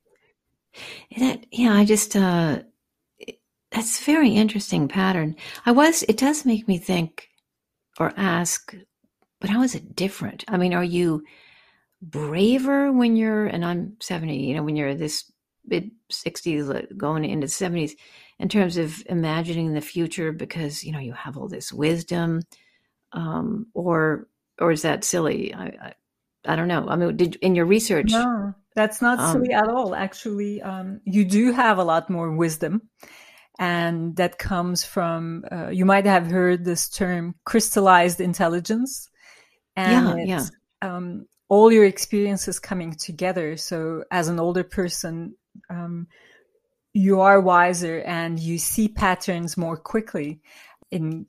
That, 1.19 1.47
yeah, 1.53 1.75
I 1.75 1.85
just, 1.85 2.17
uh, 2.17 2.63
that's 3.71 4.01
a 4.01 4.05
very 4.05 4.31
interesting 4.31 4.89
pattern. 4.89 5.37
I 5.67 5.73
was, 5.73 6.03
it 6.09 6.17
does 6.17 6.47
make 6.47 6.67
me 6.67 6.79
think 6.79 7.29
or 7.99 8.13
ask, 8.17 8.75
but 9.41 9.51
how 9.51 9.63
is 9.63 9.75
it 9.75 9.95
different? 9.95 10.45
I 10.49 10.57
mean, 10.57 10.73
are 10.73 10.85
you 10.85 11.25
braver 12.01 12.91
when 12.91 13.17
you're, 13.17 13.47
and 13.47 13.65
I'm 13.65 13.97
70, 14.01 14.37
you 14.37 14.55
know, 14.55 14.63
when 14.63 14.77
you're 14.77 14.95
this 14.95 15.31
mid 15.69 15.91
60s 16.11 16.97
going 16.97 17.25
into 17.25 17.47
the 17.47 17.53
70s 17.53 17.93
in 18.39 18.49
terms 18.49 18.77
of 18.77 19.03
imagining 19.07 19.75
the 19.75 19.81
future 19.81 20.33
because, 20.33 20.85
you 20.85 20.93
know, 20.93 20.99
you 20.99 21.13
have 21.13 21.37
all 21.37 21.49
this 21.49 21.73
wisdom, 21.73 22.43
um, 23.13 23.67
or, 23.75 24.29
or 24.61 24.73
is 24.73 24.83
that 24.83 25.05
silly? 25.05 25.55
I, 25.55 25.67
I, 25.67 25.95
I 26.47 26.57
don't 26.57 26.69
know. 26.69 26.87
I 26.89 26.97
mean, 26.97 27.17
did 27.17 27.37
in 27.37 27.55
your 27.55 27.67
research? 27.67 28.13
No, 28.13 28.55
that's 28.75 29.03
not 29.03 29.21
Um, 29.21 29.43
silly 29.43 29.53
at 29.53 29.69
all. 29.69 29.95
Actually, 29.95 30.63
um, 30.63 31.01
you 31.05 31.25
do 31.25 31.53
have 31.53 31.79
a 31.79 31.85
lot 31.85 32.09
more 32.11 32.31
wisdom. 32.33 32.83
And 33.59 34.15
that 34.17 34.39
comes 34.39 34.85
from, 34.85 35.45
uh, 35.51 35.69
you 35.71 35.85
might 35.85 36.07
have 36.07 36.29
heard 36.29 36.65
this 36.65 36.89
term 36.89 37.35
crystallized 37.45 38.21
intelligence. 38.21 39.11
And 39.75 40.21
Yeah, 40.29 40.45
it's 40.45 40.51
um, 40.81 41.27
all 41.49 41.73
your 41.73 41.85
experiences 41.85 42.61
coming 42.61 42.93
together. 42.93 43.57
So, 43.57 44.05
as 44.13 44.29
an 44.29 44.39
older 44.39 44.63
person, 44.63 45.35
um, 45.71 46.07
you 46.93 47.21
are 47.21 47.41
wiser 47.41 48.01
and 48.01 48.39
you 48.41 48.59
see 48.59 48.89
patterns 48.89 49.57
more 49.57 49.77
quickly. 49.77 50.41
And 50.91 51.27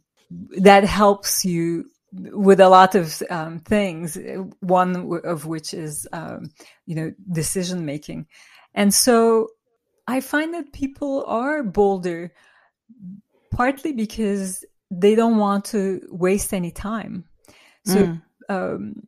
that 0.58 0.84
helps 0.84 1.44
you 1.46 1.86
with 2.14 2.60
a 2.60 2.70
lot 2.70 2.96
of 2.96 3.22
um, 3.30 3.60
things. 3.60 4.18
One 4.62 4.94
w- 4.94 5.22
of 5.22 5.46
which 5.46 5.74
is, 5.74 6.08
um, 6.12 6.52
you 6.86 6.96
know, 6.96 7.14
decision 7.32 7.86
making. 7.86 8.28
And 8.74 8.94
so 8.94 9.50
I 10.08 10.22
find 10.22 10.54
that 10.54 10.74
people 10.74 11.24
are 11.28 11.62
bolder 11.64 12.34
partly 13.52 13.94
because 13.94 14.66
they 14.90 15.16
don't 15.16 15.38
want 15.38 15.66
to 15.66 16.02
waste 16.10 16.54
any 16.54 16.72
time. 16.72 17.26
So 17.86 18.06
Mm. 18.06 18.22
um, 18.50 19.08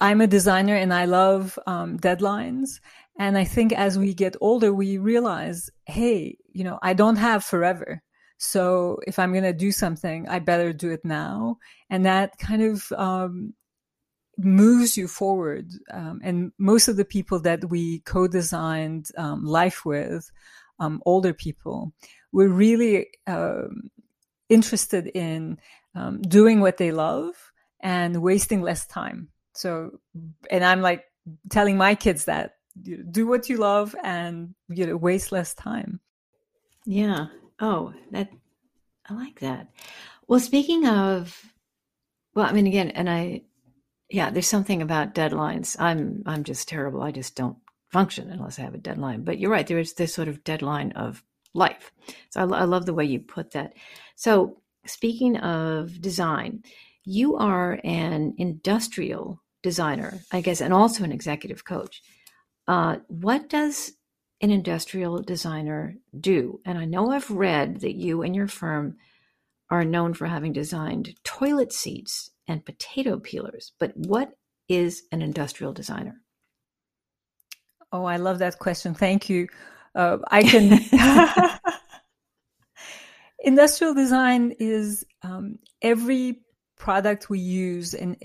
I'm 0.00 0.20
a 0.20 0.26
designer 0.26 0.76
and 0.76 0.92
I 0.94 1.04
love 1.06 1.58
um, 1.66 1.98
deadlines. 1.98 2.80
And 3.18 3.36
I 3.36 3.44
think 3.44 3.72
as 3.72 3.98
we 3.98 4.14
get 4.14 4.36
older, 4.40 4.72
we 4.72 4.98
realize, 4.98 5.70
hey, 5.86 6.38
you 6.52 6.64
know, 6.64 6.78
I 6.82 6.94
don't 6.94 7.16
have 7.16 7.44
forever. 7.44 8.02
So 8.38 8.98
if 9.06 9.18
I'm 9.18 9.32
going 9.32 9.44
to 9.44 9.52
do 9.52 9.70
something, 9.70 10.28
I 10.28 10.38
better 10.38 10.72
do 10.72 10.90
it 10.90 11.04
now. 11.04 11.58
And 11.90 12.04
that 12.06 12.38
kind 12.38 12.62
of 12.62 12.90
um, 12.92 13.54
moves 14.38 14.96
you 14.96 15.06
forward. 15.06 15.70
Um, 15.92 16.20
and 16.24 16.52
most 16.58 16.88
of 16.88 16.96
the 16.96 17.04
people 17.04 17.38
that 17.40 17.68
we 17.70 18.00
co-designed 18.00 19.10
um, 19.16 19.44
life 19.44 19.84
with, 19.84 20.30
um, 20.80 21.02
older 21.06 21.32
people, 21.32 21.92
were 22.32 22.48
really 22.48 23.08
um, 23.26 23.90
interested 24.48 25.06
in 25.14 25.58
um, 25.94 26.20
doing 26.22 26.60
what 26.60 26.78
they 26.78 26.90
love 26.90 27.34
and 27.80 28.22
wasting 28.22 28.62
less 28.62 28.86
time. 28.86 29.28
So, 29.54 29.98
and 30.50 30.64
I'm 30.64 30.80
like 30.80 31.04
telling 31.50 31.76
my 31.76 31.94
kids 31.94 32.24
that 32.24 32.56
you 32.80 32.98
know, 32.98 33.04
do 33.10 33.26
what 33.26 33.48
you 33.48 33.56
love 33.56 33.94
and 34.02 34.54
you 34.68 34.86
know 34.86 34.96
waste 34.96 35.32
less 35.32 35.54
time. 35.54 36.00
Yeah. 36.84 37.26
Oh, 37.60 37.92
that 38.10 38.30
I 39.08 39.14
like 39.14 39.40
that. 39.40 39.68
Well, 40.28 40.40
speaking 40.40 40.86
of, 40.86 41.52
well, 42.34 42.46
I 42.46 42.52
mean, 42.52 42.66
again, 42.66 42.90
and 42.90 43.10
I, 43.10 43.42
yeah, 44.08 44.30
there's 44.30 44.48
something 44.48 44.82
about 44.82 45.14
deadlines. 45.14 45.76
I'm, 45.78 46.22
I'm 46.26 46.44
just 46.44 46.68
terrible. 46.68 47.02
I 47.02 47.10
just 47.10 47.34
don't 47.34 47.58
function 47.90 48.30
unless 48.30 48.58
I 48.58 48.62
have 48.62 48.74
a 48.74 48.78
deadline. 48.78 49.24
But 49.24 49.38
you're 49.38 49.50
right. 49.50 49.66
There 49.66 49.78
is 49.78 49.94
this 49.94 50.14
sort 50.14 50.28
of 50.28 50.44
deadline 50.44 50.92
of 50.92 51.22
life. 51.54 51.92
So 52.30 52.40
I, 52.40 52.60
I 52.60 52.64
love 52.64 52.86
the 52.86 52.94
way 52.94 53.04
you 53.04 53.20
put 53.20 53.50
that. 53.52 53.74
So 54.16 54.58
speaking 54.86 55.36
of 55.38 56.00
design, 56.00 56.62
you 57.04 57.36
are 57.36 57.80
an 57.84 58.34
industrial 58.38 59.42
designer, 59.62 60.20
I 60.30 60.40
guess, 60.40 60.60
and 60.60 60.72
also 60.72 61.04
an 61.04 61.12
executive 61.12 61.64
coach. 61.64 62.02
Uh, 62.66 62.96
what 63.08 63.48
does 63.48 63.92
an 64.40 64.50
industrial 64.50 65.22
designer 65.22 65.96
do? 66.18 66.60
And 66.64 66.78
I 66.78 66.84
know 66.84 67.10
I've 67.10 67.30
read 67.30 67.80
that 67.80 67.94
you 67.94 68.22
and 68.22 68.34
your 68.34 68.48
firm 68.48 68.96
are 69.70 69.84
known 69.84 70.14
for 70.14 70.26
having 70.26 70.52
designed 70.52 71.14
toilet 71.24 71.72
seats 71.72 72.30
and 72.46 72.64
potato 72.64 73.18
peelers. 73.18 73.72
But 73.78 73.92
what 73.96 74.32
is 74.68 75.02
an 75.12 75.22
industrial 75.22 75.72
designer? 75.72 76.20
Oh, 77.90 78.04
I 78.04 78.16
love 78.16 78.38
that 78.38 78.58
question. 78.58 78.94
Thank 78.94 79.28
you. 79.28 79.48
Uh, 79.94 80.18
I 80.30 80.42
can. 80.48 81.58
Industrial 83.44 83.92
design 83.92 84.54
is 84.60 85.04
um, 85.22 85.58
every 85.80 86.42
product 86.76 87.28
we 87.28 87.40
use 87.40 87.92
and 87.92 88.16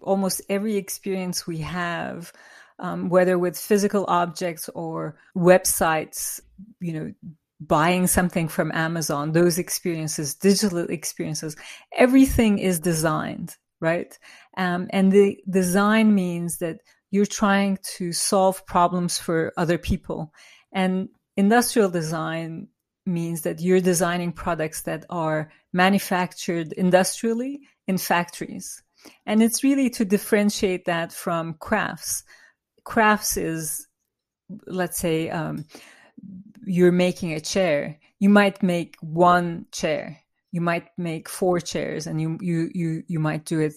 almost 0.00 0.42
every 0.48 0.76
experience 0.76 1.46
we 1.46 1.58
have, 1.58 2.32
um, 2.80 3.08
whether 3.08 3.38
with 3.38 3.58
physical 3.58 4.04
objects 4.08 4.68
or 4.74 5.16
websites, 5.36 6.40
you 6.80 6.92
know, 6.92 7.12
buying 7.60 8.06
something 8.06 8.48
from 8.48 8.72
Amazon, 8.72 9.32
those 9.32 9.58
experiences, 9.58 10.34
digital 10.34 10.78
experiences, 10.78 11.56
everything 11.96 12.58
is 12.58 12.80
designed, 12.80 13.56
right? 13.80 14.18
Um, 14.56 14.88
and 14.90 15.12
the 15.12 15.38
design 15.48 16.14
means 16.14 16.58
that 16.58 16.78
you're 17.10 17.26
trying 17.26 17.78
to 17.96 18.12
solve 18.12 18.64
problems 18.66 19.18
for 19.18 19.52
other 19.56 19.76
people. 19.76 20.32
And 20.72 21.10
industrial 21.36 21.90
design 21.90 22.68
means 23.04 23.42
that 23.42 23.60
you're 23.60 23.80
designing 23.80 24.32
products 24.32 24.82
that 24.82 25.04
are 25.10 25.50
manufactured 25.72 26.72
industrially 26.72 27.60
in 27.86 27.98
factories. 27.98 28.82
And 29.26 29.42
it's 29.42 29.64
really 29.64 29.90
to 29.90 30.04
differentiate 30.04 30.84
that 30.84 31.12
from 31.12 31.54
crafts. 31.54 32.22
Crafts 32.84 33.36
is, 33.36 33.86
let's 34.66 34.98
say, 34.98 35.30
um, 35.30 35.64
you're 36.64 36.92
making 36.92 37.32
a 37.32 37.40
chair. 37.40 37.98
You 38.18 38.28
might 38.28 38.62
make 38.62 38.96
one 39.00 39.66
chair. 39.72 40.18
You 40.52 40.60
might 40.60 40.88
make 40.98 41.28
four 41.28 41.60
chairs, 41.60 42.06
and 42.06 42.20
you 42.20 42.38
you 42.40 42.70
you 42.74 43.02
you 43.06 43.18
might 43.20 43.44
do 43.44 43.60
it, 43.60 43.74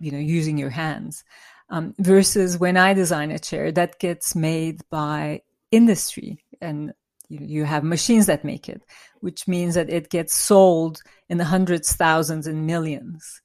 you 0.00 0.10
know, 0.10 0.18
using 0.18 0.58
your 0.58 0.70
hands. 0.70 1.24
Um, 1.70 1.94
versus 1.98 2.58
when 2.58 2.76
I 2.76 2.94
design 2.94 3.30
a 3.30 3.38
chair, 3.38 3.72
that 3.72 3.98
gets 3.98 4.34
made 4.34 4.82
by 4.90 5.42
industry, 5.70 6.44
and 6.60 6.92
you, 7.28 7.38
you 7.40 7.64
have 7.64 7.84
machines 7.84 8.26
that 8.26 8.44
make 8.44 8.68
it, 8.68 8.82
which 9.20 9.48
means 9.48 9.74
that 9.74 9.88
it 9.88 10.10
gets 10.10 10.34
sold 10.34 11.02
in 11.28 11.38
the 11.38 11.44
hundreds, 11.44 11.94
thousands, 11.94 12.46
and 12.46 12.66
millions. 12.66 13.40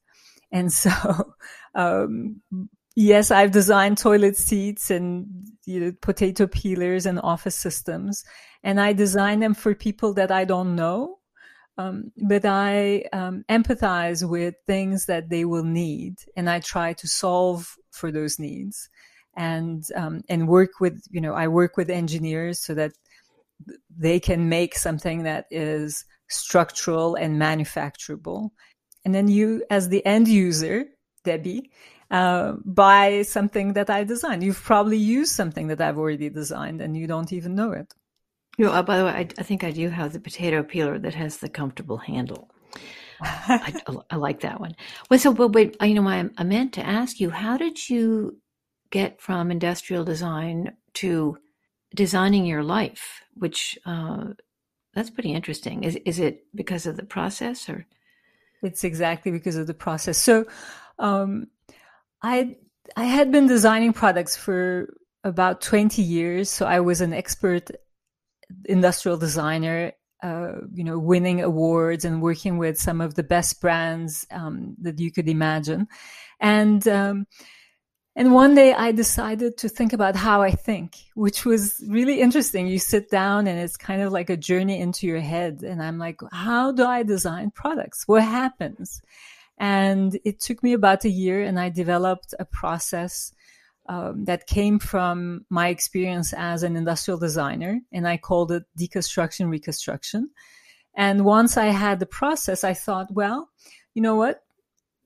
And 0.51 0.73
so, 0.73 1.33
um, 1.75 2.41
yes, 2.99 3.31
I've 3.31 3.51
designed 3.51 3.97
toilet 3.97 4.35
seats 4.35 4.91
and 4.91 5.25
you 5.65 5.79
know, 5.79 5.93
potato 6.01 6.47
peelers 6.47 7.05
and 7.05 7.19
office 7.21 7.55
systems, 7.55 8.23
and 8.63 8.79
I 8.79 8.93
design 8.93 9.39
them 9.39 9.53
for 9.53 9.73
people 9.73 10.13
that 10.15 10.31
I 10.31 10.45
don't 10.45 10.75
know. 10.75 11.17
Um, 11.77 12.11
but 12.27 12.43
I 12.43 13.05
um, 13.13 13.45
empathize 13.49 14.27
with 14.27 14.55
things 14.67 15.05
that 15.05 15.29
they 15.29 15.45
will 15.45 15.63
need, 15.63 16.15
and 16.35 16.49
I 16.49 16.59
try 16.59 16.91
to 16.93 17.07
solve 17.07 17.77
for 17.91 18.11
those 18.11 18.37
needs, 18.37 18.89
and 19.37 19.85
um, 19.95 20.21
and 20.27 20.49
work 20.49 20.81
with 20.81 21.01
you 21.09 21.21
know 21.21 21.33
I 21.33 21.47
work 21.47 21.77
with 21.77 21.89
engineers 21.89 22.59
so 22.59 22.73
that 22.73 22.91
they 23.97 24.19
can 24.19 24.49
make 24.49 24.75
something 24.75 25.23
that 25.23 25.45
is 25.51 26.03
structural 26.27 27.15
and 27.15 27.39
manufacturable. 27.39 28.49
And 29.05 29.15
then 29.15 29.29
you, 29.29 29.63
as 29.69 29.87
the 29.87 30.05
end 30.05 30.27
user, 30.27 30.85
Debbie, 31.23 31.71
uh, 32.11 32.53
buy 32.65 33.21
something 33.21 33.73
that 33.73 33.89
I 33.89 34.03
designed. 34.03 34.43
You've 34.43 34.61
probably 34.61 34.97
used 34.97 35.31
something 35.31 35.67
that 35.67 35.81
I've 35.81 35.97
already 35.97 36.29
designed 36.29 36.81
and 36.81 36.97
you 36.97 37.07
don't 37.07 37.31
even 37.31 37.55
know 37.55 37.71
it. 37.71 37.93
You 38.57 38.65
know, 38.65 38.71
uh, 38.71 38.83
by 38.83 38.97
the 38.97 39.05
way, 39.05 39.11
I, 39.11 39.27
I 39.37 39.43
think 39.43 39.63
I 39.63 39.71
do 39.71 39.89
have 39.89 40.11
the 40.13 40.19
potato 40.19 40.63
peeler 40.63 40.99
that 40.99 41.13
has 41.13 41.37
the 41.37 41.49
comfortable 41.49 41.97
handle. 41.97 42.49
I, 43.21 43.73
I 44.09 44.15
like 44.15 44.41
that 44.41 44.59
one. 44.59 44.75
Well, 45.09 45.19
so, 45.19 45.33
but 45.33 45.49
wait, 45.49 45.77
you 45.81 45.93
know, 45.93 46.07
I, 46.07 46.29
I 46.37 46.43
meant 46.43 46.73
to 46.73 46.85
ask 46.85 47.19
you, 47.19 47.29
how 47.29 47.57
did 47.57 47.89
you 47.89 48.37
get 48.91 49.21
from 49.21 49.51
industrial 49.51 50.03
design 50.03 50.73
to 50.95 51.37
designing 51.95 52.45
your 52.45 52.63
life? 52.63 53.21
Which 53.35 53.77
uh, 53.85 54.33
that's 54.93 55.09
pretty 55.09 55.33
interesting. 55.33 55.83
Is 55.83 55.97
is 56.05 56.19
it 56.19 56.45
because 56.55 56.85
of 56.85 56.97
the 56.97 57.05
process 57.05 57.69
or? 57.69 57.85
It's 58.61 58.83
exactly 58.83 59.31
because 59.31 59.55
of 59.55 59.67
the 59.67 59.73
process. 59.73 60.17
So, 60.17 60.45
um, 60.97 61.47
I 62.21 62.55
I 62.95 63.05
had 63.05 63.31
been 63.31 63.47
designing 63.47 63.93
products 63.93 64.35
for 64.35 64.93
about 65.23 65.61
20 65.61 66.01
years. 66.01 66.49
So 66.49 66.65
I 66.65 66.79
was 66.79 67.01
an 67.01 67.13
expert 67.13 67.69
industrial 68.65 69.17
designer 69.17 69.93
uh, 70.21 70.55
you 70.73 70.83
know, 70.83 70.99
winning 70.99 71.41
awards 71.41 72.03
and 72.03 72.21
working 72.21 72.57
with 72.57 72.77
some 72.77 72.99
of 72.99 73.15
the 73.15 73.23
best 73.23 73.61
brands 73.61 74.27
um, 74.31 74.75
that 74.81 74.99
you 74.99 75.11
could 75.11 75.29
imagine. 75.29 75.87
And 76.41 76.85
um, 76.87 77.25
and 78.15 78.33
one 78.33 78.53
day 78.53 78.73
I 78.73 78.91
decided 78.91 79.57
to 79.59 79.69
think 79.69 79.93
about 79.93 80.17
how 80.17 80.41
I 80.41 80.51
think, 80.51 80.97
which 81.13 81.45
was 81.45 81.81
really 81.87 82.19
interesting. 82.19 82.67
You 82.67 82.79
sit 82.79 83.09
down 83.09 83.47
and 83.47 83.57
it's 83.59 83.77
kind 83.77 84.01
of 84.01 84.11
like 84.11 84.29
a 84.29 84.35
journey 84.35 84.81
into 84.81 85.07
your 85.07 85.21
head. 85.21 85.61
And 85.61 85.81
I'm 85.81 85.97
like, 85.97 86.19
how 86.33 86.73
do 86.73 86.85
I 86.85 87.03
design 87.03 87.51
products? 87.51 88.05
What 88.07 88.23
happens? 88.23 89.01
And 89.59 90.17
it 90.23 90.39
took 90.39 90.63
me 90.63 90.73
about 90.73 91.03
a 91.05 91.09
year 91.09 91.43
and 91.43 91.59
I 91.59 91.69
developed 91.69 92.33
a 92.39 92.45
process 92.45 93.33
um, 93.89 94.25
that 94.25 94.47
came 94.47 94.79
from 94.79 95.45
my 95.49 95.67
experience 95.67 96.33
as 96.33 96.63
an 96.63 96.75
industrial 96.75 97.19
designer. 97.19 97.81
And 97.91 98.07
I 98.07 98.17
called 98.17 98.51
it 98.51 98.63
deconstruction 98.77 99.49
reconstruction. 99.49 100.29
And 100.95 101.25
once 101.25 101.57
I 101.57 101.67
had 101.67 101.99
the 101.99 102.05
process, 102.05 102.63
I 102.63 102.73
thought, 102.73 103.13
well, 103.13 103.49
you 103.93 104.01
know 104.01 104.15
what? 104.15 104.43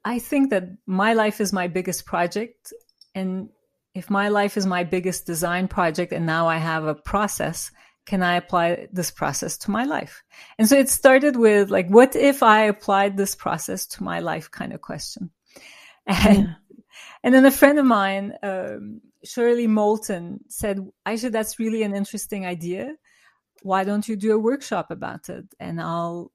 I 0.05 0.19
think 0.19 0.49
that 0.49 0.65
my 0.85 1.13
life 1.13 1.39
is 1.41 1.53
my 1.53 1.67
biggest 1.67 2.05
project 2.05 2.73
and 3.15 3.49
if 3.95 4.09
my 4.09 4.29
life 4.29 4.57
is 4.57 4.65
my 4.65 4.83
biggest 4.83 5.25
design 5.25 5.67
project 5.67 6.11
and 6.11 6.25
now 6.25 6.47
I 6.47 6.57
have 6.57 6.85
a 6.85 6.95
process, 6.95 7.71
can 8.05 8.21
I 8.21 8.35
apply 8.35 8.87
this 8.91 9.11
process 9.11 9.57
to 9.59 9.71
my 9.71 9.85
life? 9.85 10.23
And 10.57 10.67
so 10.67 10.77
it 10.77 10.89
started 10.89 11.35
with 11.35 11.69
like, 11.69 11.87
what 11.87 12.15
if 12.15 12.43
I 12.43 12.63
applied 12.63 13.17
this 13.17 13.35
process 13.35 13.85
to 13.87 14.03
my 14.03 14.19
life 14.19 14.51
kind 14.51 14.73
of 14.73 14.81
question? 14.81 15.31
And, 16.05 16.37
yeah. 16.47 16.53
and 17.23 17.33
then 17.33 17.45
a 17.45 17.51
friend 17.51 17.79
of 17.79 17.85
mine, 17.85 18.33
um, 18.43 19.01
Shirley 19.23 19.67
Moulton 19.67 20.41
said, 20.49 20.79
Ayse, 21.05 21.31
that's 21.31 21.59
really 21.59 21.83
an 21.83 21.95
interesting 21.95 22.45
idea. 22.45 22.95
Why 23.61 23.85
don't 23.85 24.07
you 24.07 24.17
do 24.17 24.33
a 24.33 24.39
workshop 24.39 24.91
about 24.91 25.29
it? 25.29 25.45
And 25.59 25.81
I'll, 25.81 26.31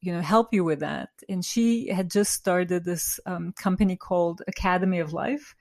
you 0.00 0.12
know, 0.12 0.20
help 0.20 0.52
you 0.52 0.64
with 0.64 0.80
that. 0.80 1.10
And 1.28 1.44
she 1.44 1.88
had 1.88 2.10
just 2.10 2.32
started 2.32 2.84
this 2.84 3.20
um, 3.26 3.52
company 3.52 3.96
called 3.96 4.42
Academy 4.48 4.98
of 4.98 5.12
Life 5.12 5.54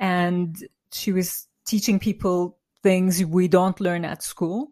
and 0.00 0.56
she 0.92 1.12
was 1.12 1.46
teaching 1.66 1.98
people 1.98 2.58
things 2.84 3.24
we 3.24 3.48
don't 3.48 3.80
learn 3.80 4.04
at 4.04 4.22
school. 4.22 4.68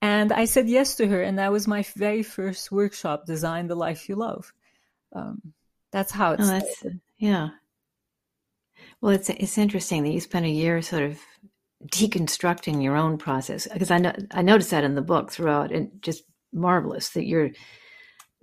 And 0.00 0.32
I 0.32 0.44
said 0.44 0.68
yes 0.68 0.94
to 0.96 1.08
her, 1.08 1.22
and 1.22 1.38
that 1.38 1.50
was 1.50 1.66
my 1.66 1.82
very 1.96 2.22
first 2.22 2.70
workshop, 2.70 3.26
Design 3.26 3.66
the 3.66 3.74
Life 3.74 4.08
You 4.08 4.16
Love. 4.16 4.52
Um, 5.12 5.40
that's 5.90 6.12
how 6.12 6.34
it's. 6.34 6.48
Oh, 6.48 6.90
yeah. 7.18 7.48
Well, 9.00 9.12
it's 9.12 9.30
it's 9.30 9.58
interesting 9.58 10.04
that 10.04 10.10
you 10.10 10.20
spent 10.20 10.46
a 10.46 10.50
year 10.50 10.82
sort 10.82 11.02
of 11.02 11.18
deconstructing 11.86 12.82
your 12.82 12.96
own 12.96 13.16
process 13.16 13.66
because 13.72 13.90
I 13.90 13.98
know 13.98 14.12
I 14.30 14.42
noticed 14.42 14.70
that 14.70 14.84
in 14.84 14.94
the 14.94 15.02
book 15.02 15.32
throughout, 15.32 15.72
and 15.72 15.90
just 16.02 16.24
marvelous 16.52 17.10
that 17.10 17.24
your 17.24 17.50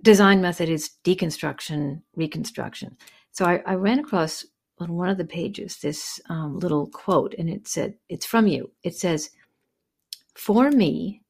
design 0.02 0.42
method 0.42 0.68
is 0.68 0.90
deconstruction, 1.04 2.02
reconstruction. 2.16 2.96
So 3.30 3.44
I, 3.44 3.62
I 3.64 3.74
ran 3.74 4.00
across 4.00 4.44
on 4.78 4.92
one 4.94 5.08
of 5.08 5.18
the 5.18 5.24
pages 5.24 5.78
this 5.78 6.20
um, 6.28 6.58
little 6.58 6.88
quote, 6.88 7.34
and 7.38 7.48
it 7.48 7.68
said, 7.68 7.94
It's 8.08 8.26
from 8.26 8.46
you. 8.46 8.70
It 8.82 8.96
says, 8.96 9.30
For 10.34 10.70
me, 10.70 11.22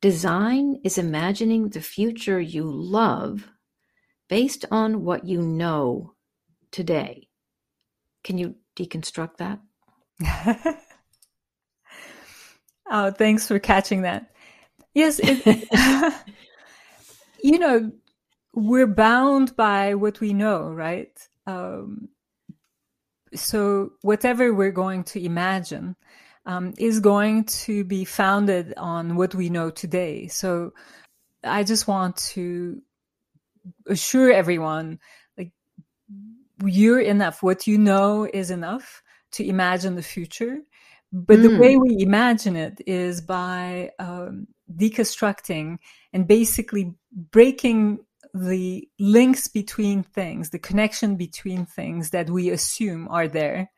design 0.00 0.80
is 0.84 0.98
imagining 0.98 1.68
the 1.68 1.80
future 1.80 2.40
you 2.40 2.64
love 2.64 3.48
based 4.28 4.64
on 4.70 5.04
what 5.04 5.26
you 5.26 5.42
know 5.42 6.14
today. 6.70 7.28
Can 8.24 8.38
you 8.38 8.56
deconstruct 8.76 9.36
that? 9.38 9.60
oh, 12.90 13.10
thanks 13.10 13.46
for 13.46 13.58
catching 13.58 14.02
that. 14.02 14.30
Yes, 14.94 15.20
it, 15.22 15.68
you 17.42 17.58
know, 17.58 17.92
we're 18.54 18.86
bound 18.86 19.54
by 19.56 19.94
what 19.94 20.20
we 20.20 20.32
know, 20.32 20.68
right? 20.70 21.16
Um, 21.46 22.08
so 23.34 23.92
whatever 24.02 24.52
we're 24.52 24.70
going 24.72 25.04
to 25.04 25.24
imagine 25.24 25.96
um, 26.46 26.72
is 26.78 27.00
going 27.00 27.44
to 27.44 27.84
be 27.84 28.04
founded 28.04 28.74
on 28.76 29.16
what 29.16 29.34
we 29.34 29.50
know 29.50 29.70
today. 29.70 30.28
So 30.28 30.72
I 31.44 31.62
just 31.62 31.86
want 31.86 32.16
to 32.32 32.80
assure 33.86 34.32
everyone, 34.32 34.98
like 35.36 35.52
you're 36.64 37.00
enough. 37.00 37.42
What 37.42 37.66
you 37.66 37.78
know 37.78 38.28
is 38.32 38.50
enough 38.50 39.02
to 39.32 39.46
imagine 39.46 39.94
the 39.94 40.02
future. 40.02 40.60
But 41.12 41.38
mm. 41.38 41.42
the 41.42 41.58
way 41.58 41.76
we 41.76 42.02
imagine 42.02 42.56
it 42.56 42.80
is 42.86 43.20
by 43.20 43.90
um, 43.98 44.46
deconstructing 44.74 45.78
and 46.12 46.26
basically 46.26 46.94
breaking 47.12 48.00
the 48.34 48.88
links 48.98 49.48
between 49.48 50.02
things, 50.02 50.50
the 50.50 50.58
connection 50.58 51.16
between 51.16 51.66
things 51.66 52.10
that 52.10 52.30
we 52.30 52.50
assume 52.50 53.08
are 53.10 53.28
there. 53.28 53.70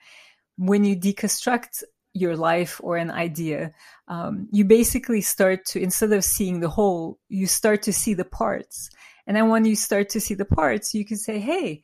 When 0.56 0.84
you 0.84 0.96
deconstruct 0.96 1.82
your 2.12 2.36
life 2.36 2.80
or 2.82 2.96
an 2.96 3.10
idea, 3.10 3.72
um, 4.08 4.48
you 4.52 4.64
basically 4.64 5.20
start 5.20 5.64
to, 5.66 5.80
instead 5.80 6.12
of 6.12 6.24
seeing 6.24 6.60
the 6.60 6.68
whole, 6.68 7.18
you 7.28 7.46
start 7.46 7.82
to 7.82 7.92
see 7.92 8.14
the 8.14 8.24
parts. 8.24 8.90
And 9.26 9.36
then 9.36 9.48
when 9.48 9.64
you 9.64 9.76
start 9.76 10.08
to 10.10 10.20
see 10.20 10.34
the 10.34 10.44
parts, 10.44 10.94
you 10.94 11.04
can 11.04 11.16
say, 11.16 11.38
hey, 11.38 11.82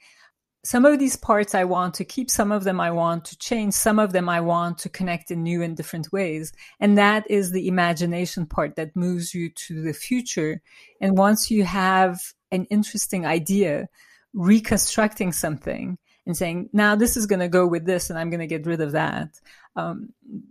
some 0.67 0.85
of 0.85 0.99
these 0.99 1.15
parts 1.15 1.55
I 1.55 1.63
want 1.63 1.95
to 1.95 2.05
keep, 2.05 2.29
some 2.29 2.51
of 2.51 2.65
them 2.65 2.81
I 2.81 2.91
want 2.91 3.25
to 3.27 3.39
change, 3.39 3.73
some 3.73 4.01
of 4.01 4.13
them 4.13 4.29
I 4.29 4.41
want 4.41 4.79
to 4.79 4.89
connect 4.89 5.31
in 5.31 5.45
new 5.45 5.63
and 5.63 5.77
different 5.77 6.11
ways. 6.13 6.53
And 6.81 6.99
that 6.99 7.31
is 7.31 7.53
the 7.53 7.69
imagination 7.69 8.47
part 8.47 8.75
that 8.75 8.97
moves 8.97 9.33
you 9.33 9.49
to 9.49 9.81
the 9.81 9.93
future. 9.93 10.61
And 11.01 11.17
once 11.17 11.53
you 11.53 11.63
have 11.63 12.21
an 12.51 12.65
interesting 12.65 13.25
idea, 13.25 13.87
reconstructing 14.35 15.31
something 15.31 15.99
and 16.27 16.37
saying, 16.37 16.71
now 16.73 16.97
this 16.97 17.17
is 17.17 17.27
going 17.27 17.39
to 17.39 17.49
go 17.49 17.65
with 17.65 17.87
this 17.87 18.11
and 18.11 18.19
I'm 18.19 18.31
going 18.31 18.41
to 18.41 18.49
get 18.49 18.67
rid 18.67 18.81
of 18.81 18.91
that, 18.91 19.41
um, 19.77 20.09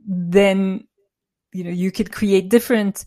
then, 0.08 0.88
you 1.52 1.66
know, 1.66 1.72
you 1.72 1.92
could 1.92 2.14
create 2.14 2.48
different 2.48 3.04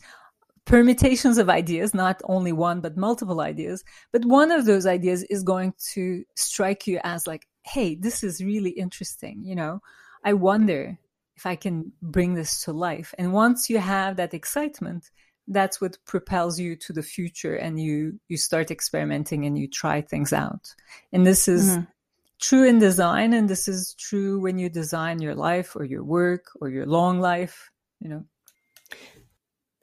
permutations 0.68 1.38
of 1.38 1.48
ideas, 1.48 1.94
not 1.94 2.20
only 2.24 2.52
one, 2.52 2.80
but 2.80 2.96
multiple 2.96 3.40
ideas. 3.40 3.82
But 4.12 4.24
one 4.26 4.52
of 4.52 4.66
those 4.66 4.86
ideas 4.86 5.24
is 5.24 5.42
going 5.42 5.72
to 5.94 6.24
strike 6.36 6.86
you 6.86 7.00
as 7.02 7.26
like, 7.26 7.48
hey, 7.62 7.94
this 7.94 8.22
is 8.22 8.44
really 8.44 8.70
interesting. 8.70 9.42
You 9.42 9.56
know, 9.56 9.80
I 10.24 10.34
wonder 10.34 10.98
if 11.36 11.46
I 11.46 11.56
can 11.56 11.92
bring 12.02 12.34
this 12.34 12.62
to 12.64 12.72
life. 12.72 13.14
And 13.18 13.32
once 13.32 13.70
you 13.70 13.78
have 13.78 14.16
that 14.16 14.34
excitement, 14.34 15.10
that's 15.46 15.80
what 15.80 15.96
propels 16.04 16.60
you 16.60 16.76
to 16.76 16.92
the 16.92 17.02
future 17.02 17.54
and 17.54 17.80
you 17.80 18.20
you 18.28 18.36
start 18.36 18.70
experimenting 18.70 19.46
and 19.46 19.58
you 19.58 19.66
try 19.66 20.02
things 20.02 20.34
out. 20.34 20.74
And 21.12 21.26
this 21.26 21.48
is 21.48 21.70
mm-hmm. 21.70 21.84
true 22.38 22.68
in 22.68 22.78
design 22.78 23.32
and 23.32 23.48
this 23.48 23.68
is 23.68 23.94
true 23.94 24.40
when 24.40 24.58
you 24.58 24.68
design 24.68 25.22
your 25.22 25.34
life 25.34 25.74
or 25.74 25.84
your 25.84 26.04
work 26.04 26.44
or 26.60 26.68
your 26.68 26.84
long 26.84 27.20
life, 27.20 27.70
you 28.00 28.10
know. 28.10 28.24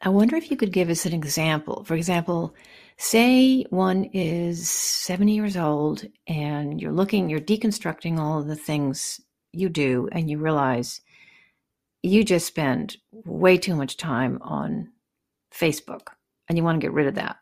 I 0.06 0.10
wonder 0.10 0.36
if 0.36 0.52
you 0.52 0.56
could 0.56 0.72
give 0.72 0.92
us 0.92 1.08
an 1.08 1.14
example. 1.14 1.84
For 1.84 1.96
example, 1.96 2.54
say 2.98 3.64
one 3.72 4.04
is 4.14 4.70
70 4.70 5.34
years 5.34 5.58
old 5.58 6.06
and 6.28 6.80
you're 6.80 6.92
looking, 6.92 7.28
you're 7.28 7.40
deconstructing 7.40 8.20
all 8.20 8.40
of 8.40 8.46
the 8.46 8.56
things 8.56 9.20
you 9.52 9.68
do, 9.68 10.08
and 10.12 10.30
you 10.30 10.38
realize 10.38 11.02
you 12.04 12.24
just 12.24 12.46
spend 12.46 12.98
way 13.12 13.58
too 13.58 13.76
much 13.76 13.98
time 13.98 14.38
on 14.44 14.92
Facebook 15.52 16.10
and 16.48 16.56
you 16.56 16.64
want 16.64 16.80
to 16.80 16.86
get 16.86 16.94
rid 16.94 17.08
of 17.08 17.16
that. 17.16 17.38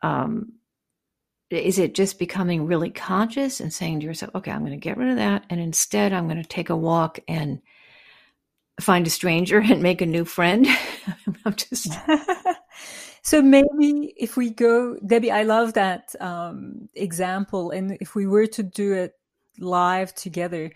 Um, 0.00 0.52
is 1.50 1.80
it 1.80 1.96
just 1.96 2.20
becoming 2.20 2.66
really 2.66 2.90
conscious 2.90 3.58
and 3.58 3.72
saying 3.72 3.98
to 3.98 4.06
yourself, 4.06 4.32
okay, 4.36 4.52
I'm 4.52 4.64
going 4.64 4.70
to 4.70 4.76
get 4.76 4.96
rid 4.96 5.08
of 5.08 5.16
that. 5.16 5.44
And 5.50 5.60
instead, 5.60 6.12
I'm 6.12 6.28
going 6.28 6.40
to 6.40 6.48
take 6.48 6.70
a 6.70 6.76
walk 6.76 7.18
and 7.26 7.60
find 8.80 9.06
a 9.06 9.10
stranger 9.10 9.58
and 9.58 9.82
make 9.82 10.00
a 10.00 10.06
new 10.06 10.24
friend. 10.24 10.66
I'm 11.44 11.54
just. 11.54 11.92
so 13.22 13.42
maybe 13.42 14.14
if 14.16 14.36
we 14.36 14.50
go, 14.50 14.96
Debbie, 15.06 15.30
I 15.30 15.42
love 15.42 15.74
that 15.74 16.14
um, 16.20 16.88
example. 16.94 17.70
And 17.70 17.96
if 18.00 18.14
we 18.14 18.26
were 18.26 18.46
to 18.48 18.62
do 18.62 18.92
it 18.92 19.14
live 19.58 20.14
together, 20.14 20.72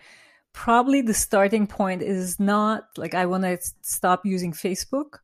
probably 0.53 1.01
the 1.01 1.13
starting 1.13 1.67
point 1.67 2.01
is 2.01 2.39
not 2.39 2.85
like 2.97 3.13
I 3.13 3.25
want 3.25 3.43
to 3.43 3.57
stop 3.81 4.25
using 4.25 4.53
Facebook, 4.53 5.19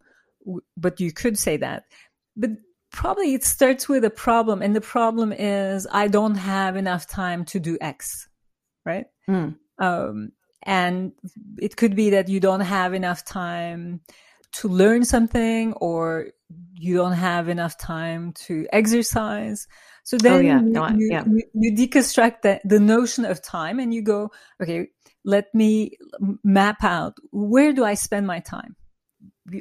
but 0.77 0.99
you 0.99 1.11
could 1.11 1.39
say 1.39 1.57
that. 1.57 1.85
But 2.35 2.51
probably 2.91 3.33
it 3.33 3.43
starts 3.43 3.89
with 3.89 4.05
a 4.05 4.09
problem. 4.09 4.61
And 4.61 4.75
the 4.75 4.81
problem 4.81 5.33
is 5.33 5.87
I 5.91 6.07
don't 6.07 6.35
have 6.35 6.75
enough 6.75 7.07
time 7.07 7.45
to 7.45 7.59
do 7.59 7.77
X, 7.81 8.27
right? 8.85 9.07
Mm. 9.29 9.57
Um, 9.79 10.31
and 10.65 11.11
it 11.59 11.77
could 11.77 11.95
be 11.95 12.11
that 12.11 12.27
you 12.27 12.39
don't 12.39 12.61
have 12.61 12.93
enough 12.93 13.23
time 13.23 14.01
to 14.53 14.67
learn 14.67 15.05
something 15.05 15.73
or 15.73 16.27
you 16.73 16.95
don't 16.95 17.13
have 17.13 17.49
enough 17.49 17.77
time 17.77 18.31
to 18.33 18.67
exercise. 18.71 19.67
So 20.03 20.17
oh, 20.17 20.23
then 20.23 20.33
oh, 20.33 20.39
yeah. 20.39 20.59
you, 20.59 20.65
no, 20.65 20.89
you, 20.89 21.07
yeah. 21.11 21.23
you, 21.25 21.43
you, 21.53 21.71
deconstruct 21.75 22.41
the, 22.41 22.61
the 22.63 22.79
notion 22.79 23.25
of 23.25 23.41
time 23.41 23.79
and 23.79 23.93
you 23.93 24.01
go, 24.01 24.31
okay, 24.61 24.87
let 25.23 25.53
me 25.53 25.97
map 26.43 26.83
out 26.83 27.17
where 27.31 27.73
do 27.73 27.83
I 27.83 27.95
spend 27.95 28.27
my 28.27 28.39
time? 28.39 28.75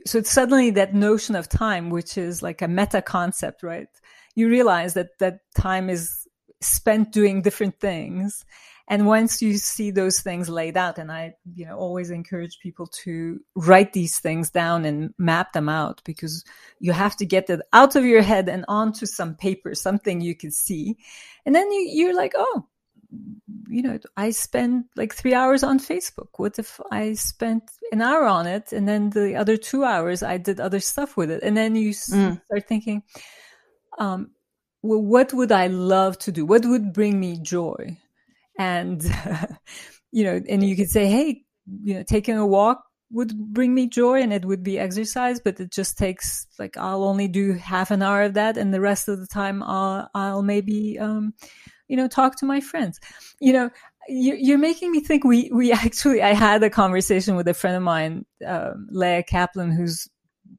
so 0.06 0.18
it's 0.18 0.30
suddenly 0.30 0.70
that 0.70 0.94
notion 0.94 1.36
of 1.36 1.48
time, 1.48 1.90
which 1.90 2.16
is 2.16 2.42
like 2.42 2.62
a 2.62 2.68
meta 2.68 3.02
concept, 3.02 3.62
right? 3.62 3.88
You 4.34 4.48
realize 4.48 4.94
that 4.94 5.18
that 5.18 5.40
time 5.54 5.90
is 5.90 6.26
spent 6.60 7.12
doing 7.12 7.42
different 7.42 7.80
things. 7.80 8.44
And 8.86 9.06
once 9.06 9.40
you 9.40 9.56
see 9.56 9.90
those 9.90 10.20
things 10.20 10.48
laid 10.50 10.76
out, 10.76 10.98
and 10.98 11.10
I, 11.10 11.34
you 11.54 11.64
know, 11.64 11.76
always 11.76 12.10
encourage 12.10 12.58
people 12.58 12.86
to 13.04 13.40
write 13.56 13.94
these 13.94 14.18
things 14.18 14.50
down 14.50 14.84
and 14.84 15.14
map 15.16 15.54
them 15.54 15.70
out 15.70 16.02
because 16.04 16.44
you 16.80 16.92
have 16.92 17.16
to 17.16 17.26
get 17.26 17.48
it 17.48 17.60
out 17.72 17.96
of 17.96 18.04
your 18.04 18.20
head 18.20 18.48
and 18.48 18.64
onto 18.68 19.06
some 19.06 19.36
paper, 19.36 19.74
something 19.74 20.20
you 20.20 20.34
can 20.34 20.50
see. 20.50 20.98
And 21.46 21.54
then 21.54 21.70
you, 21.72 21.88
you're 21.92 22.14
like, 22.14 22.34
oh, 22.36 22.66
you 23.68 23.82
know, 23.82 23.98
I 24.18 24.30
spend 24.30 24.84
like 24.96 25.14
three 25.14 25.34
hours 25.34 25.62
on 25.62 25.78
Facebook. 25.78 26.28
What 26.36 26.58
if 26.58 26.78
I 26.90 27.14
spent 27.14 27.70
an 27.90 28.02
hour 28.02 28.24
on 28.24 28.46
it 28.46 28.72
and 28.72 28.86
then 28.86 29.10
the 29.10 29.34
other 29.36 29.56
two 29.56 29.84
hours 29.84 30.22
I 30.22 30.36
did 30.36 30.60
other 30.60 30.80
stuff 30.80 31.16
with 31.16 31.30
it? 31.30 31.42
And 31.42 31.56
then 31.56 31.74
you 31.74 31.90
mm. 31.90 32.40
start 32.44 32.68
thinking, 32.68 33.02
um, 33.98 34.32
well, 34.82 35.00
what 35.00 35.32
would 35.32 35.52
I 35.52 35.68
love 35.68 36.18
to 36.20 36.32
do? 36.32 36.44
What 36.44 36.66
would 36.66 36.92
bring 36.92 37.18
me 37.18 37.38
joy? 37.40 37.96
And, 38.58 39.02
you 40.12 40.24
know, 40.24 40.40
and 40.48 40.62
you 40.62 40.76
could 40.76 40.90
say, 40.90 41.06
hey, 41.06 41.42
you 41.82 41.94
know, 41.94 42.02
taking 42.02 42.36
a 42.36 42.46
walk 42.46 42.84
would 43.10 43.36
bring 43.36 43.72
me 43.74 43.86
joy 43.86 44.20
and 44.20 44.32
it 44.32 44.44
would 44.44 44.62
be 44.62 44.78
exercise, 44.78 45.40
but 45.40 45.60
it 45.60 45.70
just 45.70 45.96
takes 45.96 46.46
like, 46.58 46.76
I'll 46.76 47.04
only 47.04 47.28
do 47.28 47.52
half 47.52 47.90
an 47.90 48.02
hour 48.02 48.22
of 48.22 48.34
that. 48.34 48.56
And 48.56 48.74
the 48.74 48.80
rest 48.80 49.08
of 49.08 49.20
the 49.20 49.26
time 49.26 49.62
I'll, 49.62 50.10
I'll 50.14 50.42
maybe, 50.42 50.98
um, 50.98 51.32
you 51.86 51.96
know, 51.96 52.08
talk 52.08 52.36
to 52.38 52.46
my 52.46 52.60
friends. 52.60 52.98
You 53.40 53.52
know, 53.52 53.70
you're 54.08 54.58
making 54.58 54.90
me 54.90 55.00
think 55.00 55.24
we, 55.24 55.50
we 55.52 55.72
actually, 55.72 56.22
I 56.22 56.34
had 56.34 56.62
a 56.62 56.70
conversation 56.70 57.36
with 57.36 57.46
a 57.46 57.54
friend 57.54 57.76
of 57.76 57.82
mine, 57.82 58.26
um, 58.44 58.88
Leah 58.90 59.22
Kaplan, 59.22 59.70
who's 59.70 60.08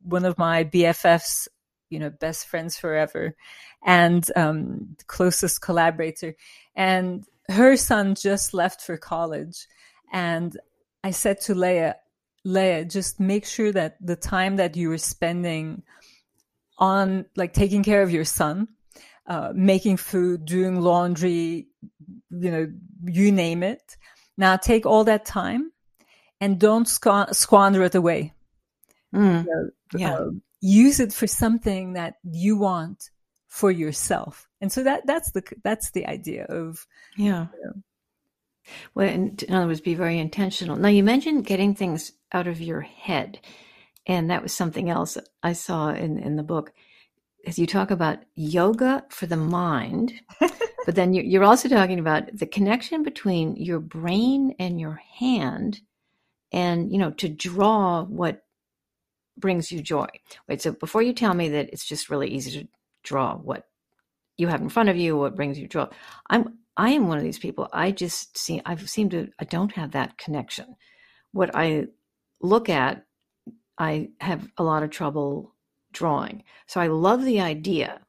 one 0.01 0.23
of 0.23 0.37
my 0.37 0.63
BFFs, 0.63 1.47
you 1.89 1.99
know, 1.99 2.09
best 2.09 2.47
friends 2.47 2.77
forever 2.77 3.35
and, 3.83 4.25
um, 4.35 4.95
closest 5.07 5.61
collaborator. 5.61 6.35
And 6.75 7.25
her 7.49 7.77
son 7.77 8.15
just 8.15 8.53
left 8.53 8.81
for 8.81 8.97
college. 8.97 9.67
And 10.11 10.57
I 11.03 11.11
said 11.11 11.41
to 11.41 11.55
Leah, 11.55 11.95
Leah, 12.43 12.85
just 12.85 13.19
make 13.19 13.45
sure 13.45 13.71
that 13.71 13.97
the 13.99 14.15
time 14.15 14.57
that 14.57 14.75
you 14.75 14.89
were 14.89 14.97
spending 14.97 15.83
on 16.77 17.25
like 17.35 17.53
taking 17.53 17.83
care 17.83 18.03
of 18.03 18.11
your 18.11 18.25
son 18.25 18.67
uh, 19.27 19.51
making 19.55 19.97
food, 19.97 20.45
doing 20.45 20.81
laundry, 20.81 21.67
you 22.29 22.51
know, 22.51 22.71
you 23.05 23.31
name 23.31 23.63
it. 23.63 23.97
Now 24.37 24.55
take 24.57 24.85
all 24.85 25.03
that 25.05 25.25
time 25.25 25.71
and 26.39 26.59
don't 26.59 26.87
squ- 26.87 27.33
squander 27.33 27.83
it 27.83 27.95
away. 27.95 28.33
Mm. 29.13 29.47
Yeah. 29.95 30.15
Uh, 30.15 30.29
use 30.61 30.99
it 30.99 31.13
for 31.13 31.27
something 31.27 31.93
that 31.93 32.15
you 32.23 32.57
want 32.57 33.09
for 33.55 33.71
yourself. 33.71 34.49
And 34.59 34.69
so 34.69 34.83
that 34.83 35.07
that's 35.07 35.31
the 35.31 35.41
that's 35.63 35.91
the 35.91 36.05
idea 36.07 36.43
of 36.45 36.85
yeah. 37.15 37.47
You 37.53 37.63
know, 37.63 37.73
well, 38.93 39.07
in, 39.07 39.37
in 39.47 39.53
other 39.53 39.67
words, 39.67 39.79
be 39.79 39.93
very 39.93 40.19
intentional. 40.19 40.75
Now, 40.75 40.89
you 40.89 41.03
mentioned 41.03 41.45
getting 41.45 41.73
things 41.73 42.11
out 42.33 42.47
of 42.47 42.59
your 42.59 42.81
head, 42.81 43.39
and 44.07 44.29
that 44.29 44.43
was 44.43 44.51
something 44.51 44.89
else 44.89 45.17
I 45.41 45.53
saw 45.53 45.91
in 45.91 46.19
in 46.19 46.35
the 46.35 46.43
book 46.43 46.73
as 47.47 47.57
you 47.57 47.65
talk 47.65 47.91
about 47.91 48.19
yoga 48.33 49.05
for 49.09 49.25
the 49.25 49.37
mind, 49.37 50.13
but 50.39 50.95
then 50.95 51.13
you're 51.13 51.43
also 51.45 51.69
talking 51.69 51.99
about 51.99 52.35
the 52.35 52.47
connection 52.47 53.03
between 53.03 53.55
your 53.55 53.79
brain 53.79 54.53
and 54.59 54.81
your 54.81 54.99
hand, 55.17 55.79
and 56.51 56.91
you 56.91 56.97
know 56.97 57.11
to 57.11 57.29
draw 57.29 58.03
what 58.03 58.43
brings 59.37 59.71
you 59.71 59.81
joy. 59.81 60.09
Wait, 60.49 60.61
so 60.61 60.73
before 60.73 61.01
you 61.01 61.13
tell 61.13 61.33
me 61.33 61.47
that 61.47 61.69
it's 61.71 61.85
just 61.85 62.09
really 62.09 62.27
easy 62.27 62.59
to 62.59 62.67
draw 63.05 63.37
what 63.37 63.67
you 64.37 64.47
have 64.47 64.61
in 64.61 64.69
front 64.69 64.89
of 64.89 64.97
you, 64.97 65.17
what 65.17 65.35
brings 65.35 65.57
you 65.57 65.67
joy, 65.67 65.87
I'm 66.29 66.59
I 66.77 66.89
am 66.89 67.07
one 67.07 67.17
of 67.17 67.23
these 67.23 67.39
people. 67.39 67.69
I 67.71 67.91
just 67.91 68.37
see 68.37 68.61
I've 68.65 68.89
seemed 68.89 69.11
to 69.11 69.29
I 69.39 69.45
don't 69.45 69.71
have 69.73 69.91
that 69.91 70.17
connection. 70.17 70.75
What 71.31 71.51
I 71.55 71.87
look 72.41 72.69
at, 72.69 73.05
I 73.77 74.09
have 74.19 74.47
a 74.57 74.63
lot 74.63 74.83
of 74.83 74.89
trouble 74.89 75.55
drawing. 75.93 76.43
So 76.67 76.81
I 76.81 76.87
love 76.87 77.23
the 77.23 77.39
idea. 77.39 78.01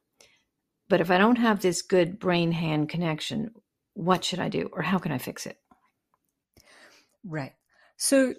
But 0.89 1.01
if 1.01 1.11
I 1.11 1.17
don't 1.17 1.37
have 1.37 1.61
this 1.61 1.81
good 1.81 2.19
brain 2.19 2.51
hand 2.51 2.89
connection, 2.89 3.51
what 3.93 4.23
should 4.23 4.39
I 4.39 4.49
do 4.49 4.69
or 4.71 4.81
how 4.81 4.99
can 4.99 5.11
I 5.11 5.17
fix 5.17 5.45
it? 5.45 5.57
Right. 7.25 7.53
So 7.97 8.33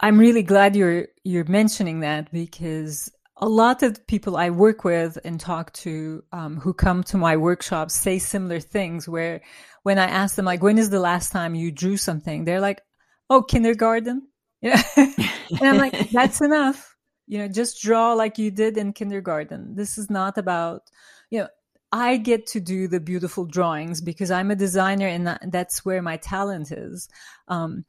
I'm 0.00 0.18
really 0.18 0.42
glad 0.42 0.76
you're 0.76 1.08
you're 1.22 1.44
mentioning 1.44 2.00
that 2.00 2.30
because 2.32 3.10
a 3.38 3.48
lot 3.48 3.82
of 3.82 4.06
people 4.06 4.36
I 4.36 4.50
work 4.50 4.84
with 4.84 5.18
and 5.24 5.40
talk 5.40 5.72
to 5.74 6.22
um, 6.32 6.60
who 6.60 6.72
come 6.72 7.02
to 7.04 7.16
my 7.16 7.36
workshops 7.36 7.94
say 7.94 8.18
similar 8.18 8.60
things. 8.60 9.08
Where 9.08 9.40
when 9.82 9.98
I 9.98 10.06
ask 10.06 10.36
them 10.36 10.44
like, 10.44 10.62
"When 10.62 10.78
is 10.78 10.90
the 10.90 11.00
last 11.00 11.32
time 11.32 11.54
you 11.54 11.72
drew 11.72 11.96
something?" 11.96 12.44
They're 12.44 12.60
like, 12.60 12.82
"Oh, 13.30 13.42
kindergarten." 13.42 14.28
Yeah, 14.64 14.80
and 14.96 15.60
I'm 15.60 15.76
like, 15.76 16.10
"That's 16.10 16.40
enough." 16.40 16.94
you 17.26 17.38
know 17.38 17.48
just 17.48 17.80
draw 17.80 18.12
like 18.12 18.38
you 18.38 18.50
did 18.50 18.76
in 18.76 18.92
kindergarten 18.92 19.74
this 19.74 19.98
is 19.98 20.10
not 20.10 20.36
about 20.38 20.82
you 21.30 21.40
know 21.40 21.48
i 21.92 22.16
get 22.16 22.46
to 22.46 22.60
do 22.60 22.86
the 22.88 23.00
beautiful 23.00 23.44
drawings 23.44 24.00
because 24.00 24.30
i'm 24.30 24.50
a 24.50 24.56
designer 24.56 25.06
and 25.06 25.38
that's 25.50 25.84
where 25.84 26.02
my 26.02 26.16
talent 26.16 26.70
is 26.70 27.08
um, 27.48 27.84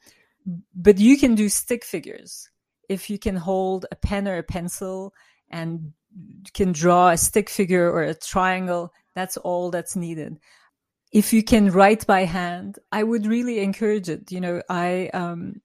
but 0.75 0.99
you 0.99 1.17
can 1.17 1.36
do 1.36 1.49
stick 1.49 1.84
figures 1.84 2.49
if 2.88 3.10
you 3.10 3.17
can 3.17 3.36
hold 3.36 3.86
a 3.91 3.95
pen 3.95 4.27
or 4.27 4.38
a 4.38 4.43
pencil 4.43 5.13
and 5.56 5.94
can 6.54 6.72
draw 6.72 7.10
a 7.10 7.18
stick 7.18 7.50
figure 7.50 7.89
or 7.91 8.04
a 8.04 8.13
triangle 8.13 8.91
that's 9.15 9.38
all 9.38 9.72
that's 9.72 9.96
needed 9.96 10.38
if 11.12 11.34
you 11.34 11.44
can 11.44 11.72
write 11.72 12.06
by 12.08 12.24
hand 12.26 12.80
i 12.91 13.04
would 13.04 13.26
really 13.26 13.60
encourage 13.60 14.10
it 14.10 14.32
you 14.32 14.39
know 14.39 14.62
i 14.70 15.10
um 15.13 15.62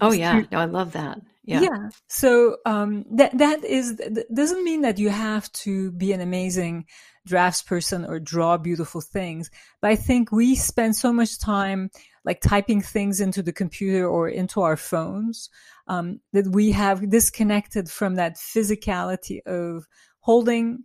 oh 0.00 0.12
yeah 0.12 0.42
no, 0.50 0.58
i 0.58 0.64
love 0.64 0.92
that 0.92 1.20
yeah. 1.44 1.60
yeah. 1.60 1.88
So 2.08 2.56
um, 2.64 3.04
that 3.12 3.36
that 3.36 3.64
is 3.64 3.96
that 3.96 4.26
doesn't 4.34 4.64
mean 4.64 4.80
that 4.80 4.98
you 4.98 5.10
have 5.10 5.52
to 5.52 5.92
be 5.92 6.12
an 6.12 6.20
amazing 6.20 6.86
draftsperson 7.28 8.08
or 8.08 8.18
draw 8.18 8.56
beautiful 8.56 9.00
things. 9.00 9.50
But 9.82 9.90
I 9.90 9.96
think 9.96 10.32
we 10.32 10.54
spend 10.54 10.96
so 10.96 11.12
much 11.12 11.38
time 11.38 11.90
like 12.24 12.40
typing 12.40 12.80
things 12.80 13.20
into 13.20 13.42
the 13.42 13.52
computer 13.52 14.06
or 14.06 14.28
into 14.28 14.60
our 14.62 14.76
phones 14.76 15.50
um, 15.88 16.20
that 16.32 16.46
we 16.46 16.72
have 16.72 17.10
disconnected 17.10 17.90
from 17.90 18.14
that 18.14 18.36
physicality 18.36 19.44
of 19.46 19.86
holding 20.20 20.84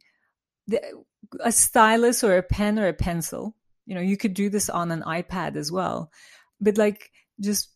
the, 0.68 0.82
a 1.40 1.52
stylus 1.52 2.24
or 2.24 2.38
a 2.38 2.44
pen 2.44 2.78
or 2.78 2.88
a 2.88 2.94
pencil. 2.94 3.56
You 3.86 3.96
know, 3.96 4.02
you 4.02 4.18
could 4.18 4.34
do 4.34 4.50
this 4.50 4.70
on 4.70 4.92
an 4.92 5.02
iPad 5.02 5.56
as 5.56 5.72
well, 5.72 6.12
but 6.60 6.78
like 6.78 7.12
just 7.40 7.70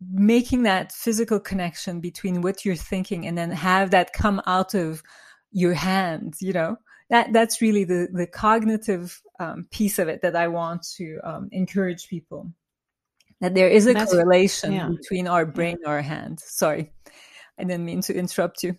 making 0.00 0.62
that 0.62 0.92
physical 0.92 1.40
connection 1.40 2.00
between 2.00 2.40
what 2.40 2.64
you're 2.64 2.76
thinking 2.76 3.26
and 3.26 3.36
then 3.36 3.50
have 3.50 3.90
that 3.90 4.12
come 4.12 4.40
out 4.46 4.74
of 4.74 5.02
your 5.50 5.74
hands 5.74 6.40
you 6.40 6.52
know 6.52 6.76
that 7.10 7.32
that's 7.32 7.60
really 7.60 7.84
the 7.84 8.08
the 8.12 8.26
cognitive 8.26 9.20
um, 9.40 9.66
piece 9.70 9.98
of 9.98 10.08
it 10.08 10.22
that 10.22 10.36
i 10.36 10.46
want 10.46 10.82
to 10.82 11.18
um, 11.24 11.48
encourage 11.52 12.08
people 12.08 12.52
that 13.40 13.54
there 13.54 13.68
is 13.68 13.86
a 13.86 13.94
that's, 13.94 14.12
correlation 14.12 14.72
yeah. 14.72 14.88
between 14.88 15.28
our 15.28 15.46
brain 15.46 15.76
and 15.76 15.86
our 15.86 16.02
hand 16.02 16.40
sorry 16.40 16.92
i 17.58 17.64
didn't 17.64 17.84
mean 17.84 18.00
to 18.00 18.14
interrupt 18.14 18.62
you 18.62 18.76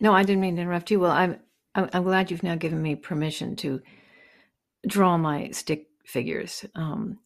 no 0.00 0.12
i 0.12 0.22
didn't 0.22 0.40
mean 0.40 0.56
to 0.56 0.62
interrupt 0.62 0.90
you 0.90 1.00
well 1.00 1.10
i'm 1.12 1.38
i'm 1.74 2.04
glad 2.04 2.30
you've 2.30 2.42
now 2.42 2.54
given 2.54 2.80
me 2.80 2.94
permission 2.94 3.56
to 3.56 3.80
draw 4.86 5.16
my 5.16 5.50
stick 5.50 5.86
figures 6.04 6.64
um, 6.74 7.18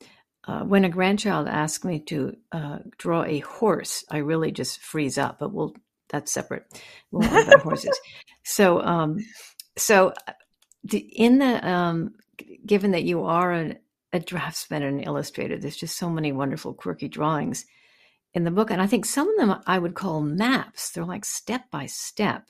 uh, 0.47 0.61
when 0.61 0.85
a 0.85 0.91
grandchild 0.91 1.49
asks 1.49 1.85
me 1.85 2.01
to 2.01 2.37
uh, 2.53 2.79
draw 2.99 3.25
a 3.25 3.39
horse, 3.41 4.05
I 4.11 4.19
really 4.19 4.53
just 4.53 4.79
freeze 4.81 5.17
up. 5.17 5.39
But 5.39 5.53
we'll 5.53 5.75
that's 6.09 6.33
separate. 6.33 6.65
We'll 7.11 7.29
talk 7.29 7.47
about 7.47 7.63
horses. 7.63 7.99
So, 8.47 8.83
um, 8.83 9.25
so 9.79 10.13
uh, 10.29 10.33
the, 10.83 10.99
in 10.99 11.39
the 11.39 11.67
um, 11.67 12.13
given 12.67 12.91
that 12.91 13.05
you 13.05 13.25
are 13.25 13.51
an, 13.53 13.79
a 14.15 14.21
draftsman 14.21 14.83
and 14.83 15.01
an 15.01 15.05
illustrator, 15.05 15.59
there's 15.59 15.77
just 15.77 15.99
so 15.99 16.09
many 16.09 16.33
wonderful, 16.33 16.73
quirky 16.73 17.09
drawings 17.09 17.67
in 18.33 18.45
the 18.45 18.51
book, 18.51 18.71
and 18.71 18.81
I 18.81 18.87
think 18.87 19.05
some 19.05 19.29
of 19.29 19.37
them 19.37 19.63
I 19.67 19.79
would 19.79 19.95
call 19.95 20.23
maps. 20.23 20.91
They're 20.91 21.05
like 21.05 21.27
step 21.27 21.71
by 21.71 21.85
step. 21.85 22.47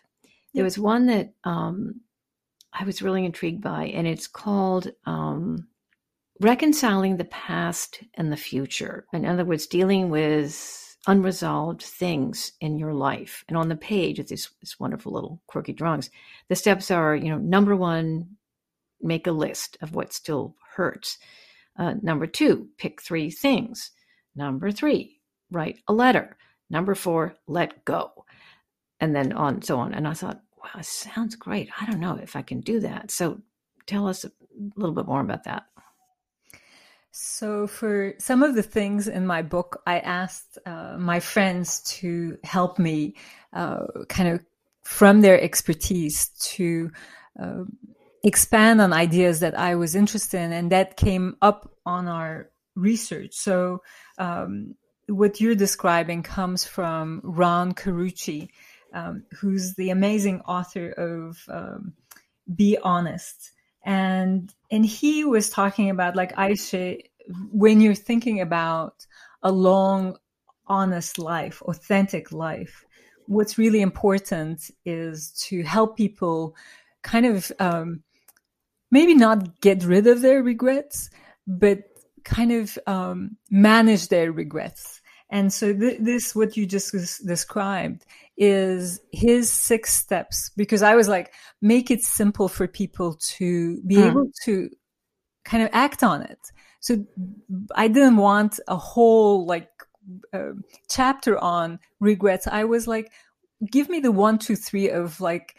There 0.54 0.64
was 0.64 0.78
one 0.78 1.06
that 1.06 1.32
um, 1.42 2.02
I 2.72 2.84
was 2.84 3.02
really 3.02 3.24
intrigued 3.24 3.62
by, 3.62 3.86
and 3.86 4.06
it's 4.06 4.28
called. 4.28 4.92
Um, 5.04 5.66
reconciling 6.40 7.16
the 7.16 7.24
past 7.24 8.02
and 8.14 8.32
the 8.32 8.36
future. 8.36 9.06
In 9.12 9.24
other 9.24 9.44
words, 9.44 9.66
dealing 9.66 10.10
with 10.10 10.96
unresolved 11.06 11.82
things 11.82 12.52
in 12.60 12.78
your 12.78 12.94
life. 12.94 13.44
And 13.48 13.56
on 13.56 13.68
the 13.68 13.76
page, 13.76 14.16
these, 14.16 14.50
these 14.60 14.80
wonderful 14.80 15.12
little 15.12 15.40
quirky 15.46 15.72
drawings. 15.72 16.10
The 16.48 16.56
steps 16.56 16.90
are, 16.90 17.14
you 17.14 17.28
know, 17.28 17.38
number 17.38 17.76
one, 17.76 18.36
make 19.00 19.26
a 19.26 19.32
list 19.32 19.76
of 19.82 19.94
what 19.94 20.12
still 20.12 20.56
hurts. 20.74 21.18
Uh, 21.78 21.94
number 22.02 22.26
two, 22.26 22.68
pick 22.78 23.02
three 23.02 23.30
things. 23.30 23.90
Number 24.36 24.70
three, 24.72 25.20
write 25.50 25.78
a 25.88 25.92
letter. 25.92 26.36
Number 26.70 26.94
four, 26.94 27.36
let 27.46 27.84
go. 27.84 28.24
and 29.00 29.14
then 29.14 29.32
on 29.32 29.62
so 29.62 29.78
on. 29.78 29.94
And 29.94 30.08
I 30.08 30.14
thought, 30.14 30.40
wow, 30.58 30.80
it 30.80 30.86
sounds 30.86 31.36
great. 31.36 31.70
I 31.80 31.86
don't 31.86 32.00
know 32.00 32.18
if 32.22 32.36
I 32.36 32.42
can 32.42 32.60
do 32.60 32.80
that. 32.80 33.10
So 33.10 33.40
tell 33.86 34.08
us 34.08 34.24
a 34.24 34.32
little 34.76 34.94
bit 34.94 35.06
more 35.06 35.20
about 35.20 35.44
that. 35.44 35.64
So, 37.16 37.68
for 37.68 38.14
some 38.18 38.42
of 38.42 38.56
the 38.56 38.62
things 38.62 39.06
in 39.06 39.24
my 39.24 39.42
book, 39.42 39.82
I 39.86 40.00
asked 40.00 40.58
uh, 40.66 40.96
my 40.98 41.20
friends 41.20 41.80
to 42.00 42.38
help 42.42 42.78
me 42.78 43.14
uh, 43.52 43.86
kind 44.08 44.30
of 44.30 44.44
from 44.82 45.20
their 45.20 45.40
expertise 45.40 46.28
to 46.56 46.90
uh, 47.40 47.64
expand 48.24 48.80
on 48.80 48.92
ideas 48.92 49.40
that 49.40 49.56
I 49.56 49.76
was 49.76 49.94
interested 49.94 50.40
in, 50.40 50.52
and 50.52 50.72
that 50.72 50.96
came 50.96 51.36
up 51.42 51.70
on 51.86 52.08
our 52.08 52.50
research. 52.74 53.34
So, 53.34 53.82
um, 54.18 54.74
what 55.06 55.40
you're 55.40 55.54
describing 55.54 56.22
comes 56.22 56.64
from 56.64 57.20
Ron 57.22 57.74
Carucci, 57.74 58.48
um, 58.94 59.24
who's 59.38 59.74
the 59.74 59.90
amazing 59.90 60.40
author 60.42 60.90
of 60.92 61.44
um, 61.48 61.92
Be 62.54 62.78
Honest. 62.82 63.52
And 63.84 64.52
and 64.70 64.86
he 64.86 65.24
was 65.24 65.50
talking 65.50 65.90
about 65.90 66.16
like 66.16 66.34
Ayse, 66.36 67.02
when 67.52 67.82
you're 67.82 67.94
thinking 67.94 68.40
about 68.40 69.06
a 69.42 69.52
long, 69.52 70.16
honest 70.66 71.18
life, 71.18 71.60
authentic 71.62 72.32
life, 72.32 72.86
what's 73.26 73.58
really 73.58 73.82
important 73.82 74.70
is 74.86 75.32
to 75.48 75.62
help 75.62 75.98
people 75.98 76.56
kind 77.02 77.26
of 77.26 77.52
um, 77.60 78.02
maybe 78.90 79.14
not 79.14 79.60
get 79.60 79.84
rid 79.84 80.06
of 80.06 80.22
their 80.22 80.42
regrets, 80.42 81.10
but 81.46 81.84
kind 82.24 82.52
of 82.52 82.78
um, 82.86 83.36
manage 83.50 84.08
their 84.08 84.32
regrets. 84.32 85.00
And 85.30 85.52
so 85.52 85.72
th- 85.72 85.98
this, 86.00 86.34
what 86.34 86.56
you 86.56 86.66
just 86.66 86.92
described, 87.26 88.06
is 88.36 89.00
his 89.12 89.50
six 89.50 89.94
steps. 89.94 90.50
Because 90.56 90.82
I 90.82 90.94
was 90.94 91.08
like, 91.08 91.32
make 91.60 91.90
it 91.90 92.02
simple 92.02 92.48
for 92.48 92.68
people 92.68 93.14
to 93.36 93.80
be 93.82 93.96
mm. 93.96 94.06
able 94.06 94.30
to 94.44 94.70
kind 95.44 95.62
of 95.62 95.70
act 95.72 96.02
on 96.02 96.22
it. 96.22 96.38
So 96.80 97.04
I 97.74 97.88
didn't 97.88 98.16
want 98.16 98.60
a 98.68 98.76
whole 98.76 99.46
like 99.46 99.70
uh, 100.32 100.52
chapter 100.88 101.38
on 101.38 101.78
regrets. 102.00 102.46
I 102.46 102.64
was 102.64 102.86
like, 102.86 103.10
give 103.70 103.88
me 103.88 104.00
the 104.00 104.12
one, 104.12 104.38
two, 104.38 104.56
three 104.56 104.90
of 104.90 105.20
like 105.20 105.56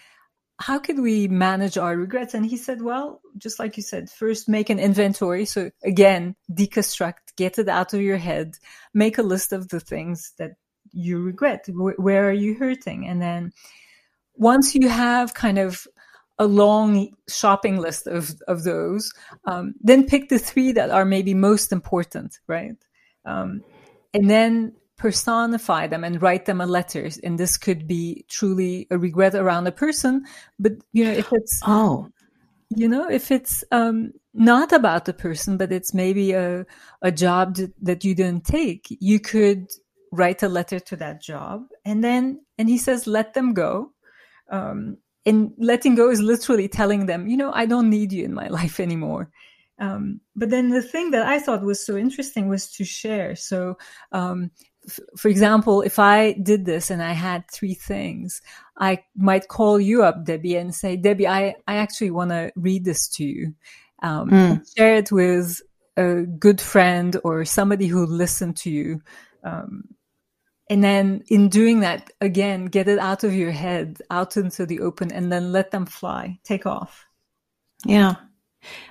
how 0.58 0.80
could 0.80 1.00
we 1.00 1.28
manage 1.28 1.78
our 1.78 1.98
regrets? 1.98 2.34
And 2.34 2.46
he 2.46 2.58
said, 2.58 2.82
well, 2.82 3.22
just 3.38 3.60
like 3.60 3.76
you 3.76 3.84
said, 3.84 4.10
first 4.10 4.48
make 4.48 4.70
an 4.70 4.80
inventory. 4.80 5.46
So 5.46 5.70
again, 5.84 6.36
deconstruct, 6.52 7.36
get 7.36 7.60
it 7.60 7.68
out 7.68 7.94
of 7.94 8.02
your 8.02 8.18
head, 8.18 8.58
make 8.94 9.18
a 9.18 9.24
list 9.24 9.52
of 9.52 9.68
the 9.68 9.82
things 9.82 10.32
that 10.38 10.54
you 10.94 11.22
regret. 11.22 11.66
Where 11.68 12.30
are 12.30 12.34
you 12.34 12.56
hurting? 12.56 13.06
And 13.06 13.22
then 13.22 13.52
once 14.36 14.76
you 14.76 14.88
have 14.88 15.34
kind 15.34 15.58
of 15.58 15.86
a 16.40 16.46
long 16.46 17.10
shopping 17.28 17.78
list 17.78 18.08
of, 18.08 18.32
of 18.48 18.64
those, 18.64 19.12
um, 19.46 19.74
then 19.82 20.06
pick 20.06 20.30
the 20.30 20.40
three 20.40 20.72
that 20.74 20.90
are 20.90 21.06
maybe 21.06 21.34
most 21.34 21.72
important, 21.74 22.40
right? 22.48 22.76
Um, 23.26 23.64
and 24.14 24.30
then 24.30 24.74
personify 24.98 25.88
them 25.88 26.04
and 26.04 26.22
write 26.22 26.46
them 26.46 26.62
a 26.62 26.66
letter. 26.66 27.10
And 27.24 27.38
this 27.38 27.58
could 27.58 27.88
be 27.88 28.26
truly 28.30 28.88
a 28.92 28.98
regret 28.98 29.36
around 29.36 29.68
a 29.68 29.72
person 29.72 30.26
but 30.60 30.74
you 30.94 31.04
know 31.06 31.12
if 31.12 31.32
it's 31.32 31.62
oh. 31.66 32.10
you 32.70 32.88
know 32.88 33.10
if 33.10 33.32
it's 33.32 33.64
um 33.72 34.12
not 34.34 34.72
about 34.72 35.06
the 35.06 35.14
person 35.14 35.58
but 35.58 35.72
it's 35.72 35.94
maybe 35.94 36.34
a 36.34 36.66
a 37.02 37.12
job 37.12 37.56
that, 37.56 37.74
that 37.82 38.04
you 38.04 38.16
didn't 38.16 38.46
take 38.46 38.88
you 38.90 39.20
could 39.20 39.72
write 40.12 40.44
a 40.44 40.50
letter 40.50 40.80
to 40.80 40.96
that 40.96 41.22
job 41.22 41.66
and 41.84 42.04
then 42.04 42.40
and 42.58 42.70
he 42.70 42.78
says 42.78 43.08
let 43.08 43.34
them 43.34 43.54
go. 43.54 43.92
Um 44.50 44.98
and 45.28 45.52
letting 45.58 45.96
go 45.96 46.12
is 46.12 46.22
literally 46.22 46.68
telling 46.68 47.08
them 47.08 47.28
you 47.28 47.36
know 47.36 47.52
i 47.54 47.66
don't 47.66 47.90
need 47.90 48.14
you 48.14 48.24
in 48.24 48.34
my 48.34 48.48
life 48.60 48.80
anymore. 48.80 49.30
Um, 49.78 50.22
but 50.36 50.50
then 50.50 50.70
the 50.70 50.82
thing 50.82 51.12
that 51.12 51.26
I 51.26 51.40
thought 51.40 51.62
was 51.62 51.86
so 51.86 51.98
interesting 51.98 52.48
was 52.48 52.72
to 52.74 52.86
share. 52.86 53.36
So 53.36 53.78
um, 54.12 54.52
for 55.18 55.30
example, 55.30 55.82
if 55.82 56.00
I 56.00 56.34
did 56.34 56.66
this 56.66 56.90
and 56.90 57.02
I 57.02 57.14
had 57.14 57.50
three 57.50 57.74
things, 57.74 58.42
I 58.78 59.04
might 59.16 59.48
call 59.48 59.80
you 59.80 60.04
up, 60.04 60.26
Debbie, 60.26 60.56
and 60.56 60.74
say, 60.74 60.96
Debbie, 60.96 61.28
I, 61.28 61.56
I 61.68 61.78
actually 61.78 62.12
want 62.12 62.32
to 62.32 62.52
read 62.56 62.86
this 62.86 63.08
to 63.16 63.24
you. 63.24 63.56
Um, 64.04 64.30
mm. 64.30 64.76
Share 64.78 64.96
it 64.96 65.12
with 65.12 65.62
a 65.98 66.24
good 66.24 66.60
friend 66.60 67.18
or 67.24 67.46
somebody 67.46 67.88
who 67.88 68.06
listened 68.06 68.58
to 68.58 68.70
you. 68.70 69.02
Um, 69.44 69.96
and 70.70 70.84
then 70.84 71.24
in 71.28 71.50
doing 71.50 71.82
that, 71.82 72.12
again, 72.22 72.66
get 72.66 72.88
it 72.88 73.00
out 73.00 73.24
of 73.24 73.34
your 73.34 73.52
head, 73.52 74.02
out 74.10 74.36
into 74.36 74.66
the 74.66 74.80
open, 74.82 75.12
and 75.12 75.32
then 75.32 75.52
let 75.52 75.72
them 75.72 75.86
fly, 75.86 76.40
take 76.44 76.66
off. 76.66 77.06
Yeah. 77.86 78.16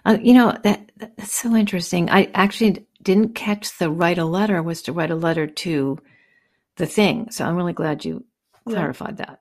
Uh, 0.04 0.18
you 0.22 0.35
know, 0.35 0.57
that 0.62 0.92
that's 0.96 1.33
so 1.33 1.54
interesting. 1.57 2.09
I 2.09 2.30
actually 2.35 2.87
didn't 3.05 3.35
catch 3.35 3.79
the 3.79 3.90
write 3.90 4.19
a 4.19 4.25
letter 4.25 4.62
was 4.62 4.83
to 4.83 4.93
write 4.93 5.11
a 5.11 5.17
letter 5.17 5.47
to 5.47 5.99
the 6.77 6.87
thing. 6.87 7.31
So 7.31 7.45
I'm 7.45 7.57
really 7.57 7.73
glad 7.73 8.05
you 8.05 8.25
clarified 8.67 9.17
yeah. 9.19 9.27
that. 9.27 9.40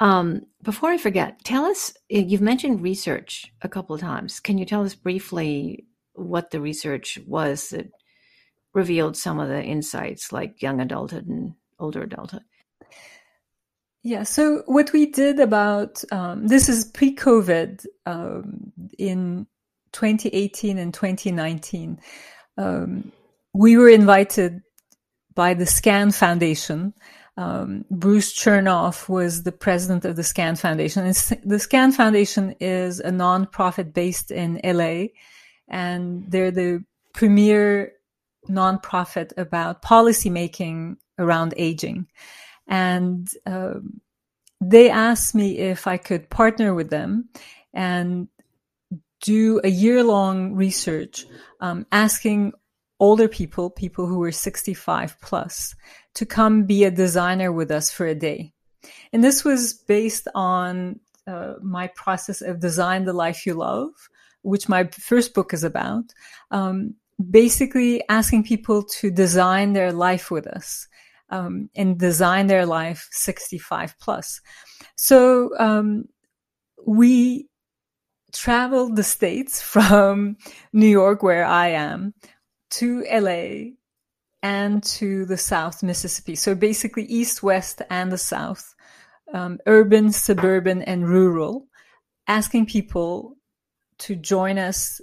Um, 0.00 0.42
before 0.62 0.90
I 0.90 0.98
forget, 0.98 1.44
tell 1.44 1.64
us 1.64 1.92
you've 2.08 2.40
mentioned 2.40 2.82
research 2.82 3.52
a 3.62 3.68
couple 3.68 3.94
of 3.94 4.00
times. 4.00 4.40
Can 4.40 4.58
you 4.58 4.64
tell 4.64 4.84
us 4.84 4.94
briefly 4.94 5.86
what 6.14 6.50
the 6.50 6.60
research 6.60 7.18
was 7.26 7.70
that 7.70 7.90
revealed 8.74 9.16
some 9.16 9.38
of 9.40 9.48
the 9.48 9.62
insights, 9.62 10.32
like 10.32 10.62
young 10.62 10.80
adulthood 10.80 11.26
and 11.26 11.54
older 11.78 12.02
adulthood? 12.02 12.44
Yeah. 14.02 14.22
So 14.22 14.62
what 14.66 14.92
we 14.92 15.06
did 15.06 15.40
about 15.40 16.02
um, 16.12 16.46
this 16.46 16.68
is 16.68 16.84
pre-COVID 16.84 17.84
um, 18.06 18.72
in 18.96 19.46
2018 19.92 20.78
and 20.78 20.94
2019 20.94 21.98
um, 22.58 23.12
we 23.54 23.76
were 23.76 23.88
invited 23.88 24.60
by 25.34 25.54
the 25.54 25.64
SCAN 25.64 26.10
Foundation. 26.10 26.92
Um, 27.36 27.84
Bruce 27.90 28.36
Chernof 28.36 29.08
was 29.08 29.44
the 29.44 29.52
president 29.52 30.04
of 30.04 30.16
the 30.16 30.24
SCAN 30.24 30.56
Foundation. 30.56 31.06
And 31.06 31.14
the 31.44 31.60
SCAN 31.60 31.92
Foundation 31.92 32.56
is 32.60 32.98
a 33.00 33.10
nonprofit 33.10 33.94
based 33.94 34.30
in 34.30 34.60
LA, 34.64 35.06
and 35.68 36.24
they're 36.28 36.50
the 36.50 36.84
premier 37.14 37.92
nonprofit 38.48 39.32
about 39.36 39.82
policymaking 39.82 40.96
around 41.18 41.54
aging. 41.56 42.06
And 42.66 43.28
um, 43.46 44.00
they 44.60 44.90
asked 44.90 45.34
me 45.34 45.58
if 45.58 45.86
I 45.86 45.96
could 45.96 46.30
partner 46.30 46.74
with 46.74 46.90
them 46.90 47.28
and 47.72 48.28
do 49.20 49.60
a 49.64 49.68
year 49.68 50.02
long 50.04 50.54
research 50.54 51.26
um, 51.60 51.86
asking 51.92 52.52
older 53.00 53.28
people, 53.28 53.70
people 53.70 54.06
who 54.06 54.18
were 54.18 54.32
65 54.32 55.20
plus, 55.20 55.74
to 56.14 56.26
come 56.26 56.64
be 56.64 56.84
a 56.84 56.90
designer 56.90 57.52
with 57.52 57.70
us 57.70 57.90
for 57.90 58.06
a 58.06 58.14
day. 58.14 58.52
And 59.12 59.22
this 59.22 59.44
was 59.44 59.72
based 59.72 60.28
on 60.34 61.00
uh, 61.26 61.54
my 61.62 61.88
process 61.88 62.40
of 62.42 62.60
Design 62.60 63.04
the 63.04 63.12
Life 63.12 63.46
You 63.46 63.54
Love, 63.54 63.90
which 64.42 64.68
my 64.68 64.84
first 64.84 65.34
book 65.34 65.52
is 65.52 65.64
about. 65.64 66.04
Um, 66.50 66.94
basically, 67.30 68.02
asking 68.08 68.44
people 68.44 68.82
to 68.84 69.10
design 69.10 69.72
their 69.72 69.92
life 69.92 70.30
with 70.30 70.46
us. 70.46 70.86
Um, 71.30 71.68
and 71.76 71.98
design 71.98 72.46
their 72.46 72.64
life 72.64 73.06
65 73.10 73.96
plus. 74.00 74.40
So 74.96 75.50
um, 75.58 76.06
we 76.86 77.48
traveled 78.32 78.96
the 78.96 79.02
states 79.02 79.60
from 79.74 80.36
New 80.72 80.88
York, 80.88 81.22
where 81.22 81.44
I 81.44 81.68
am, 81.68 82.14
to 82.70 83.04
LA 83.10 83.74
and 84.42 84.82
to 84.84 85.24
the 85.24 85.36
South 85.36 85.82
Mississippi. 85.82 86.36
So 86.36 86.54
basically, 86.54 87.04
east, 87.04 87.42
west, 87.42 87.82
and 87.90 88.12
the 88.12 88.18
South, 88.18 88.74
um, 89.32 89.58
urban, 89.66 90.12
suburban, 90.12 90.82
and 90.82 91.08
rural, 91.08 91.66
asking 92.28 92.66
people 92.66 93.36
to 93.98 94.14
join 94.14 94.58
us, 94.58 95.00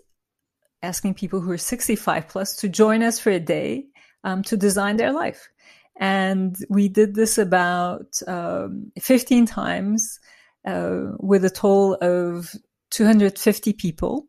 asking 0.82 1.16
people 1.16 1.42
who 1.42 1.52
are 1.52 1.58
65 1.58 2.28
plus 2.30 2.56
to 2.58 2.70
join 2.70 3.04
us 3.04 3.20
for 3.20 3.32
a 3.32 3.40
day 3.40 3.86
um, 4.24 4.42
to 4.44 4.56
design 4.56 4.98
their 4.98 5.12
life. 5.12 5.50
And 5.98 6.56
we 6.70 6.88
did 6.88 7.16
this 7.16 7.38
about 7.38 8.20
um, 8.28 8.92
15 9.00 9.46
times 9.46 10.20
uh, 10.66 11.12
with 11.20 11.46
a 11.46 11.50
total 11.50 11.96
of 12.02 12.54
250 12.96 13.74
people 13.74 14.26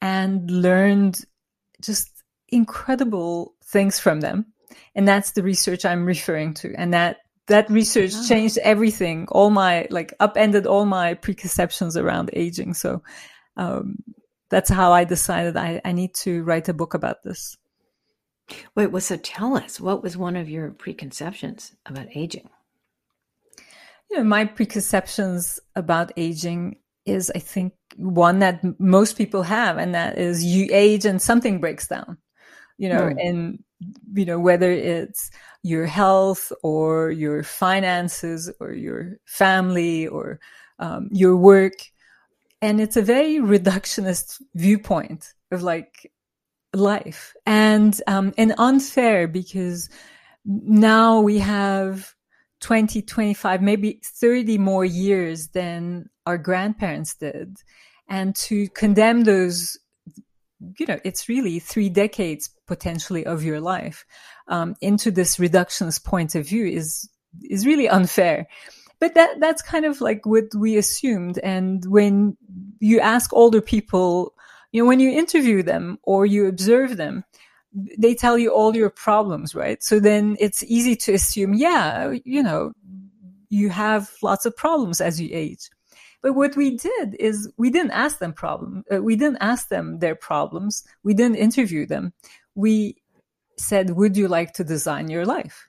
and 0.00 0.48
learned 0.48 1.24
just 1.80 2.22
incredible 2.48 3.54
things 3.64 3.98
from 3.98 4.20
them. 4.20 4.46
And 4.94 5.08
that's 5.08 5.32
the 5.32 5.42
research 5.42 5.84
I'm 5.84 6.06
referring 6.06 6.54
to. 6.54 6.72
And 6.76 6.94
that, 6.94 7.18
that 7.48 7.68
research 7.68 8.12
oh. 8.14 8.26
changed 8.28 8.58
everything, 8.58 9.26
all 9.32 9.50
my, 9.50 9.88
like 9.90 10.14
upended 10.20 10.66
all 10.66 10.86
my 10.86 11.14
preconceptions 11.14 11.96
around 11.96 12.30
aging. 12.32 12.74
So, 12.74 13.02
um, 13.56 13.96
that's 14.50 14.70
how 14.70 14.92
I 14.92 15.02
decided 15.02 15.56
I, 15.56 15.80
I 15.84 15.90
need 15.90 16.14
to 16.16 16.44
write 16.44 16.68
a 16.68 16.74
book 16.74 16.94
about 16.94 17.24
this. 17.24 17.56
Wait, 18.76 18.86
well, 18.86 19.00
so 19.00 19.16
tell 19.16 19.56
us, 19.56 19.80
what 19.80 20.04
was 20.04 20.16
one 20.16 20.36
of 20.36 20.48
your 20.48 20.70
preconceptions 20.70 21.74
about 21.84 22.06
aging? 22.14 22.48
you 24.10 24.18
know, 24.18 24.24
my 24.24 24.44
preconceptions 24.44 25.58
about 25.74 26.12
aging 26.16 26.76
is, 27.06 27.30
I 27.34 27.38
think, 27.38 27.72
one 27.96 28.40
that 28.40 28.60
most 28.78 29.16
people 29.16 29.42
have, 29.42 29.78
and 29.78 29.94
that 29.94 30.18
is 30.18 30.44
you 30.44 30.68
age 30.70 31.04
and 31.04 31.20
something 31.20 31.60
breaks 31.60 31.86
down, 31.86 32.18
you 32.78 32.88
know, 32.88 33.02
mm. 33.02 33.16
and, 33.20 33.64
you 34.14 34.24
know, 34.24 34.38
whether 34.38 34.70
it's 34.70 35.30
your 35.62 35.86
health 35.86 36.52
or 36.62 37.10
your 37.10 37.42
finances 37.42 38.50
or 38.60 38.72
your 38.72 39.16
family 39.24 40.06
or 40.06 40.40
um, 40.78 41.08
your 41.10 41.36
work. 41.36 41.74
And 42.60 42.80
it's 42.80 42.96
a 42.96 43.02
very 43.02 43.36
reductionist 43.36 44.40
viewpoint 44.54 45.32
of 45.50 45.62
like 45.62 46.10
life 46.74 47.34
and, 47.46 48.00
um, 48.06 48.34
and 48.36 48.54
unfair 48.58 49.28
because 49.28 49.88
now 50.44 51.20
we 51.20 51.38
have 51.38 52.14
20, 52.60 53.02
25, 53.02 53.62
maybe 53.62 54.00
30 54.04 54.58
more 54.58 54.84
years 54.84 55.48
than 55.48 56.08
our 56.26 56.38
grandparents 56.38 57.14
did. 57.14 57.56
And 58.08 58.34
to 58.36 58.68
condemn 58.70 59.24
those, 59.24 59.78
you 60.78 60.86
know, 60.86 60.98
it's 61.04 61.28
really 61.28 61.58
three 61.58 61.88
decades 61.88 62.50
potentially 62.66 63.24
of 63.24 63.42
your 63.42 63.60
life 63.60 64.04
um, 64.48 64.74
into 64.80 65.10
this 65.10 65.36
reductionist 65.36 66.04
point 66.04 66.34
of 66.34 66.46
view 66.46 66.66
is 66.66 67.08
is 67.50 67.66
really 67.66 67.88
unfair. 67.88 68.46
But 68.98 69.14
that 69.14 69.40
that's 69.40 69.62
kind 69.62 69.84
of 69.84 70.00
like 70.00 70.24
what 70.24 70.54
we 70.54 70.76
assumed. 70.76 71.38
And 71.38 71.84
when 71.86 72.36
you 72.80 73.00
ask 73.00 73.32
older 73.32 73.60
people, 73.60 74.34
you 74.72 74.82
know, 74.82 74.88
when 74.88 75.00
you 75.00 75.10
interview 75.10 75.62
them 75.62 75.98
or 76.02 76.26
you 76.26 76.46
observe 76.46 76.96
them, 76.96 77.24
they 77.98 78.14
tell 78.14 78.38
you 78.38 78.50
all 78.50 78.74
your 78.74 78.90
problems, 78.90 79.54
right? 79.54 79.82
So 79.82 80.00
then 80.00 80.36
it's 80.40 80.62
easy 80.64 80.96
to 80.96 81.12
assume, 81.12 81.52
yeah, 81.54 82.14
you 82.24 82.42
know, 82.42 82.72
you 83.50 83.68
have 83.68 84.10
lots 84.22 84.46
of 84.46 84.56
problems 84.56 85.00
as 85.00 85.20
you 85.20 85.28
age. 85.30 85.68
But 86.26 86.34
what 86.34 86.56
we 86.56 86.76
did 86.76 87.14
is 87.20 87.48
we 87.56 87.70
didn't 87.70 87.92
ask 87.92 88.18
them 88.18 88.32
problem. 88.32 88.82
Uh, 88.92 89.00
we 89.00 89.14
didn't 89.14 89.38
ask 89.40 89.68
them 89.68 90.00
their 90.00 90.16
problems. 90.16 90.82
We 91.04 91.14
didn't 91.14 91.36
interview 91.36 91.86
them. 91.86 92.14
We 92.56 92.96
said, 93.56 93.90
would 93.90 94.16
you 94.16 94.26
like 94.26 94.52
to 94.54 94.64
design 94.64 95.08
your 95.08 95.24
life? 95.24 95.68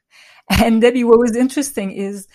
And 0.50 0.82
Debbie, 0.82 1.04
what 1.04 1.20
was 1.20 1.36
interesting 1.36 1.92
is 1.92 2.28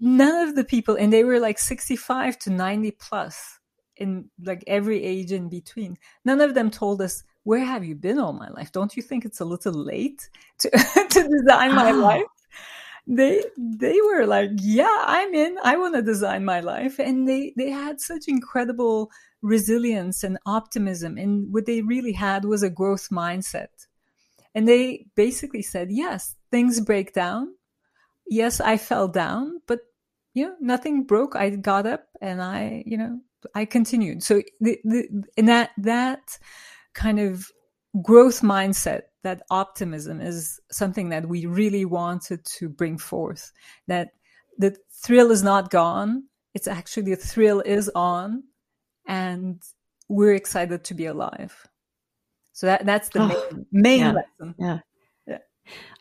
none 0.00 0.48
of 0.48 0.56
the 0.56 0.64
people, 0.64 0.94
and 0.94 1.12
they 1.12 1.22
were 1.22 1.40
like 1.40 1.58
65 1.58 2.38
to 2.38 2.50
90 2.50 2.92
plus 2.92 3.58
in 3.98 4.30
like 4.42 4.64
every 4.66 5.04
age 5.04 5.30
in 5.30 5.50
between. 5.50 5.98
None 6.24 6.40
of 6.40 6.54
them 6.54 6.70
told 6.70 7.02
us, 7.02 7.22
where 7.42 7.66
have 7.66 7.84
you 7.84 7.96
been 7.96 8.18
all 8.18 8.32
my 8.32 8.48
life? 8.48 8.72
Don't 8.72 8.96
you 8.96 9.02
think 9.02 9.26
it's 9.26 9.40
a 9.40 9.44
little 9.44 9.74
late 9.74 10.30
to, 10.60 10.70
to 11.10 11.28
design 11.28 11.74
my 11.74 11.90
oh. 11.90 11.96
life? 11.96 12.22
They 13.06 13.42
they 13.56 13.98
were 14.00 14.26
like, 14.26 14.50
yeah, 14.56 15.04
I'm 15.06 15.34
in. 15.34 15.56
I 15.64 15.76
want 15.76 15.94
to 15.94 16.02
design 16.02 16.44
my 16.44 16.60
life, 16.60 16.98
and 16.98 17.28
they 17.28 17.52
they 17.56 17.70
had 17.70 18.00
such 18.00 18.28
incredible 18.28 19.10
resilience 19.42 20.22
and 20.22 20.38
optimism, 20.46 21.16
and 21.16 21.52
what 21.52 21.66
they 21.66 21.82
really 21.82 22.12
had 22.12 22.44
was 22.44 22.62
a 22.62 22.70
growth 22.70 23.08
mindset. 23.10 23.86
And 24.54 24.66
they 24.66 25.06
basically 25.14 25.62
said, 25.62 25.88
yes, 25.90 26.36
things 26.50 26.80
break 26.80 27.12
down. 27.12 27.54
Yes, 28.26 28.60
I 28.60 28.76
fell 28.76 29.08
down, 29.08 29.60
but 29.66 29.80
you 30.34 30.46
know, 30.46 30.56
nothing 30.60 31.04
broke. 31.04 31.36
I 31.36 31.50
got 31.50 31.86
up 31.86 32.06
and 32.20 32.42
I, 32.42 32.82
you 32.86 32.96
know, 32.96 33.20
I 33.54 33.64
continued. 33.64 34.22
So 34.22 34.42
the, 34.60 34.78
the, 34.84 35.24
and 35.36 35.48
that 35.48 35.70
that 35.78 36.38
kind 36.94 37.18
of 37.18 37.50
growth 38.02 38.40
mindset, 38.42 39.02
that 39.22 39.42
optimism 39.50 40.20
is 40.20 40.60
something 40.70 41.10
that 41.10 41.28
we 41.28 41.46
really 41.46 41.84
wanted 41.84 42.44
to 42.44 42.68
bring 42.68 42.98
forth. 42.98 43.52
That 43.86 44.10
the 44.58 44.76
thrill 44.92 45.30
is 45.30 45.42
not 45.42 45.70
gone. 45.70 46.24
It's 46.54 46.66
actually 46.66 47.14
the 47.14 47.16
thrill 47.16 47.60
is 47.60 47.90
on 47.94 48.44
and 49.06 49.62
we're 50.08 50.34
excited 50.34 50.84
to 50.84 50.94
be 50.94 51.06
alive. 51.06 51.68
So 52.52 52.66
that, 52.66 52.84
that's 52.84 53.08
the 53.10 53.22
oh, 53.22 53.26
main, 53.28 53.66
main 53.72 54.00
yeah, 54.00 54.12
lesson. 54.12 54.54
Yeah. 54.58 54.78
Yeah. 55.26 55.38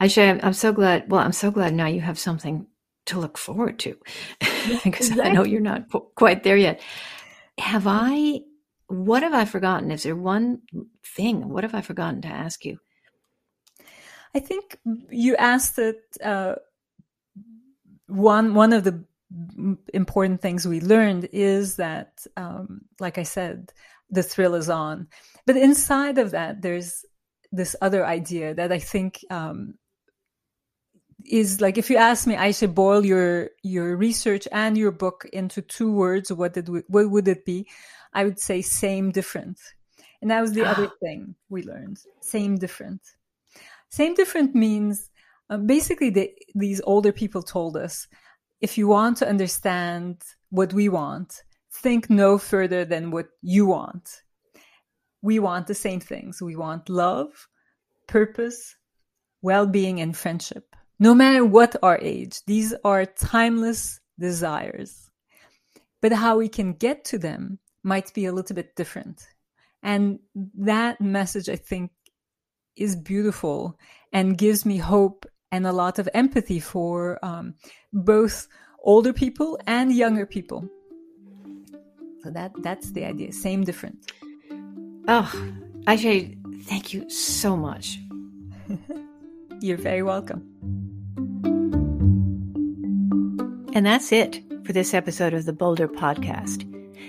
Ayse, 0.01 0.29
I'm, 0.29 0.39
I'm 0.43 0.53
so 0.53 0.73
glad. 0.73 1.10
Well, 1.10 1.21
I'm 1.21 1.32
so 1.32 1.51
glad 1.51 1.73
now 1.73 1.88
you 1.88 2.01
have 2.01 2.19
something 2.19 2.67
to 3.05 3.19
look 3.19 3.38
forward 3.38 3.79
to 3.79 3.97
because 4.39 4.86
exactly. 4.86 5.21
I 5.23 5.32
know 5.32 5.43
you're 5.43 5.62
not 5.62 5.86
quite 6.15 6.43
there 6.43 6.58
yet. 6.58 6.82
Have 7.58 7.86
I 7.88 8.41
what 8.88 9.21
have 9.23 9.34
I 9.34 9.45
forgotten? 9.45 9.91
Is 9.91 10.03
there 10.03 10.15
one 10.15 10.62
thing? 11.05 11.49
What 11.49 11.63
have 11.63 11.75
I 11.75 11.82
forgotten 11.82 12.21
to 12.23 12.27
ask 12.27 12.65
you? 12.65 12.79
I 14.35 14.39
think 14.39 14.77
you 15.09 15.35
asked 15.37 15.75
that 15.75 16.01
Uh, 16.23 16.55
one 18.07 18.53
one 18.55 18.73
of 18.73 18.83
the 18.83 19.03
important 19.93 20.41
things 20.41 20.67
we 20.67 20.81
learned 20.81 21.29
is 21.31 21.75
that, 21.75 22.25
um, 22.35 22.81
like 22.99 23.17
I 23.19 23.23
said, 23.23 23.71
the 24.09 24.23
thrill 24.23 24.55
is 24.55 24.69
on. 24.69 25.07
But 25.45 25.55
inside 25.57 26.17
of 26.17 26.31
that, 26.31 26.61
there's 26.61 27.05
this 27.51 27.75
other 27.81 28.05
idea 28.05 28.53
that 28.55 28.71
I 28.71 28.79
think 28.79 29.23
um, 29.29 29.75
is 31.25 31.61
like 31.61 31.77
if 31.77 31.89
you 31.89 31.97
ask 31.97 32.25
me, 32.27 32.35
I 32.35 32.51
should 32.51 32.73
boil 32.75 33.05
your 33.05 33.51
your 33.63 33.95
research 33.97 34.47
and 34.51 34.77
your 34.77 34.91
book 34.91 35.25
into 35.33 35.61
two 35.61 35.91
words. 35.91 36.31
What 36.31 36.53
did 36.53 36.69
we, 36.69 36.81
what 36.87 37.09
would 37.09 37.27
it 37.27 37.45
be? 37.45 37.67
I 38.13 38.23
would 38.25 38.39
say 38.39 38.61
same, 38.61 39.11
different. 39.11 39.59
And 40.21 40.31
that 40.31 40.41
was 40.41 40.53
the 40.53 40.65
other 40.65 40.89
thing 41.01 41.35
we 41.49 41.63
learned 41.63 41.99
same, 42.21 42.57
different. 42.57 43.01
Same, 43.89 44.13
different 44.13 44.56
means 44.56 45.10
uh, 45.49 45.58
basically 45.58 46.10
the, 46.10 46.32
these 46.56 46.82
older 46.86 47.12
people 47.12 47.41
told 47.41 47.75
us 47.75 48.08
if 48.62 48.78
you 48.78 48.88
want 48.88 49.17
to 49.17 49.28
understand 49.28 50.21
what 50.49 50.73
we 50.73 50.89
want, 50.89 51.43
think 51.71 52.10
no 52.10 52.38
further 52.38 52.86
than 52.86 53.12
what 53.12 53.28
you 53.41 53.65
want. 53.65 54.21
We 55.21 55.39
want 55.39 55.67
the 55.67 55.75
same 55.75 55.99
things. 55.99 56.41
We 56.41 56.56
want 56.56 56.89
love, 56.89 57.47
purpose, 58.08 58.75
well 59.41 59.65
being, 59.65 60.02
and 60.02 60.15
friendship. 60.15 60.75
No 60.99 61.13
matter 61.13 61.45
what 61.45 61.75
our 61.82 61.97
age, 62.02 62.41
these 62.45 62.73
are 62.84 63.06
timeless 63.06 63.99
desires. 64.19 65.10
But 66.02 66.12
how 66.12 66.38
we 66.38 66.49
can 66.49 66.73
get 66.73 67.06
to 67.06 67.17
them 67.17 67.60
might 67.84 68.13
be 68.13 68.25
a 68.25 68.34
little 68.34 68.56
bit 68.56 68.75
different. 68.75 69.25
And 69.82 70.19
that 70.58 70.99
message, 70.99 71.47
I 71.47 71.56
think, 71.56 71.91
is 72.75 72.95
beautiful 72.95 73.77
and 74.13 74.38
gives 74.38 74.65
me 74.65 74.77
hope 74.77 75.25
and 75.51 75.65
a 75.65 75.73
lot 75.73 75.99
of 75.99 76.10
empathy 76.13 76.60
for 76.60 77.23
um, 77.23 77.55
both 77.91 78.47
older 78.84 79.13
people 79.13 79.60
and 79.67 79.93
younger 79.93 80.25
people. 80.25 80.67
So 82.23 82.32
that 82.32 82.51
that's 82.62 82.91
the 82.91 83.05
idea. 83.05 83.32
Same, 83.32 83.63
different. 83.63 84.12
Oh, 85.08 85.32
Ayse, 85.86 86.38
thank 86.65 86.93
you 86.93 87.10
so 87.10 87.55
much. 87.55 87.97
You're 89.62 89.77
very 89.77 90.03
welcome. 90.03 90.45
And 93.73 93.86
that's 93.86 94.12
it 94.12 94.41
for 94.65 94.73
this 94.73 94.93
episode 94.93 95.34
of 95.34 95.45
the 95.45 95.53
Bolder 95.53 95.88
Podcast. 95.88 96.65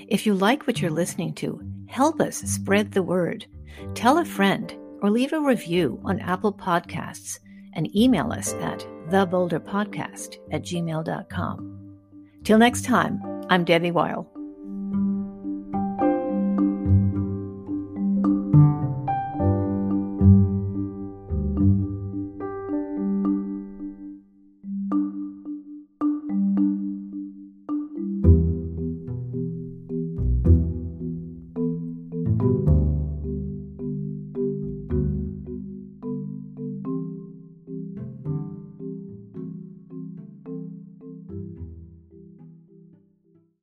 If 0.09 0.27
you 0.27 0.35
like 0.35 0.67
what 0.67 0.81
you're 0.81 0.91
listening 0.91 1.35
to, 1.35 1.61
help 1.89 2.21
us 2.21 2.37
spread 2.39 2.93
the 2.93 3.03
word. 3.03 3.47
Tell 3.95 4.19
a 4.19 4.25
friend 4.25 4.75
or 5.03 5.11
leave 5.11 5.33
a 5.33 5.41
review 5.41 6.01
on 6.05 6.21
Apple 6.21 6.53
Podcasts 6.53 7.39
and 7.75 7.95
email 7.97 8.33
us 8.33 8.55
at 8.55 8.81
thebolderpodcast 9.09 10.37
at 10.53 10.63
gmail.com. 10.63 11.99
Till 12.45 12.59
next 12.59 12.85
time, 12.85 13.21
I'm 13.49 13.65
Debbie 13.65 13.91
Weil. 13.91 14.40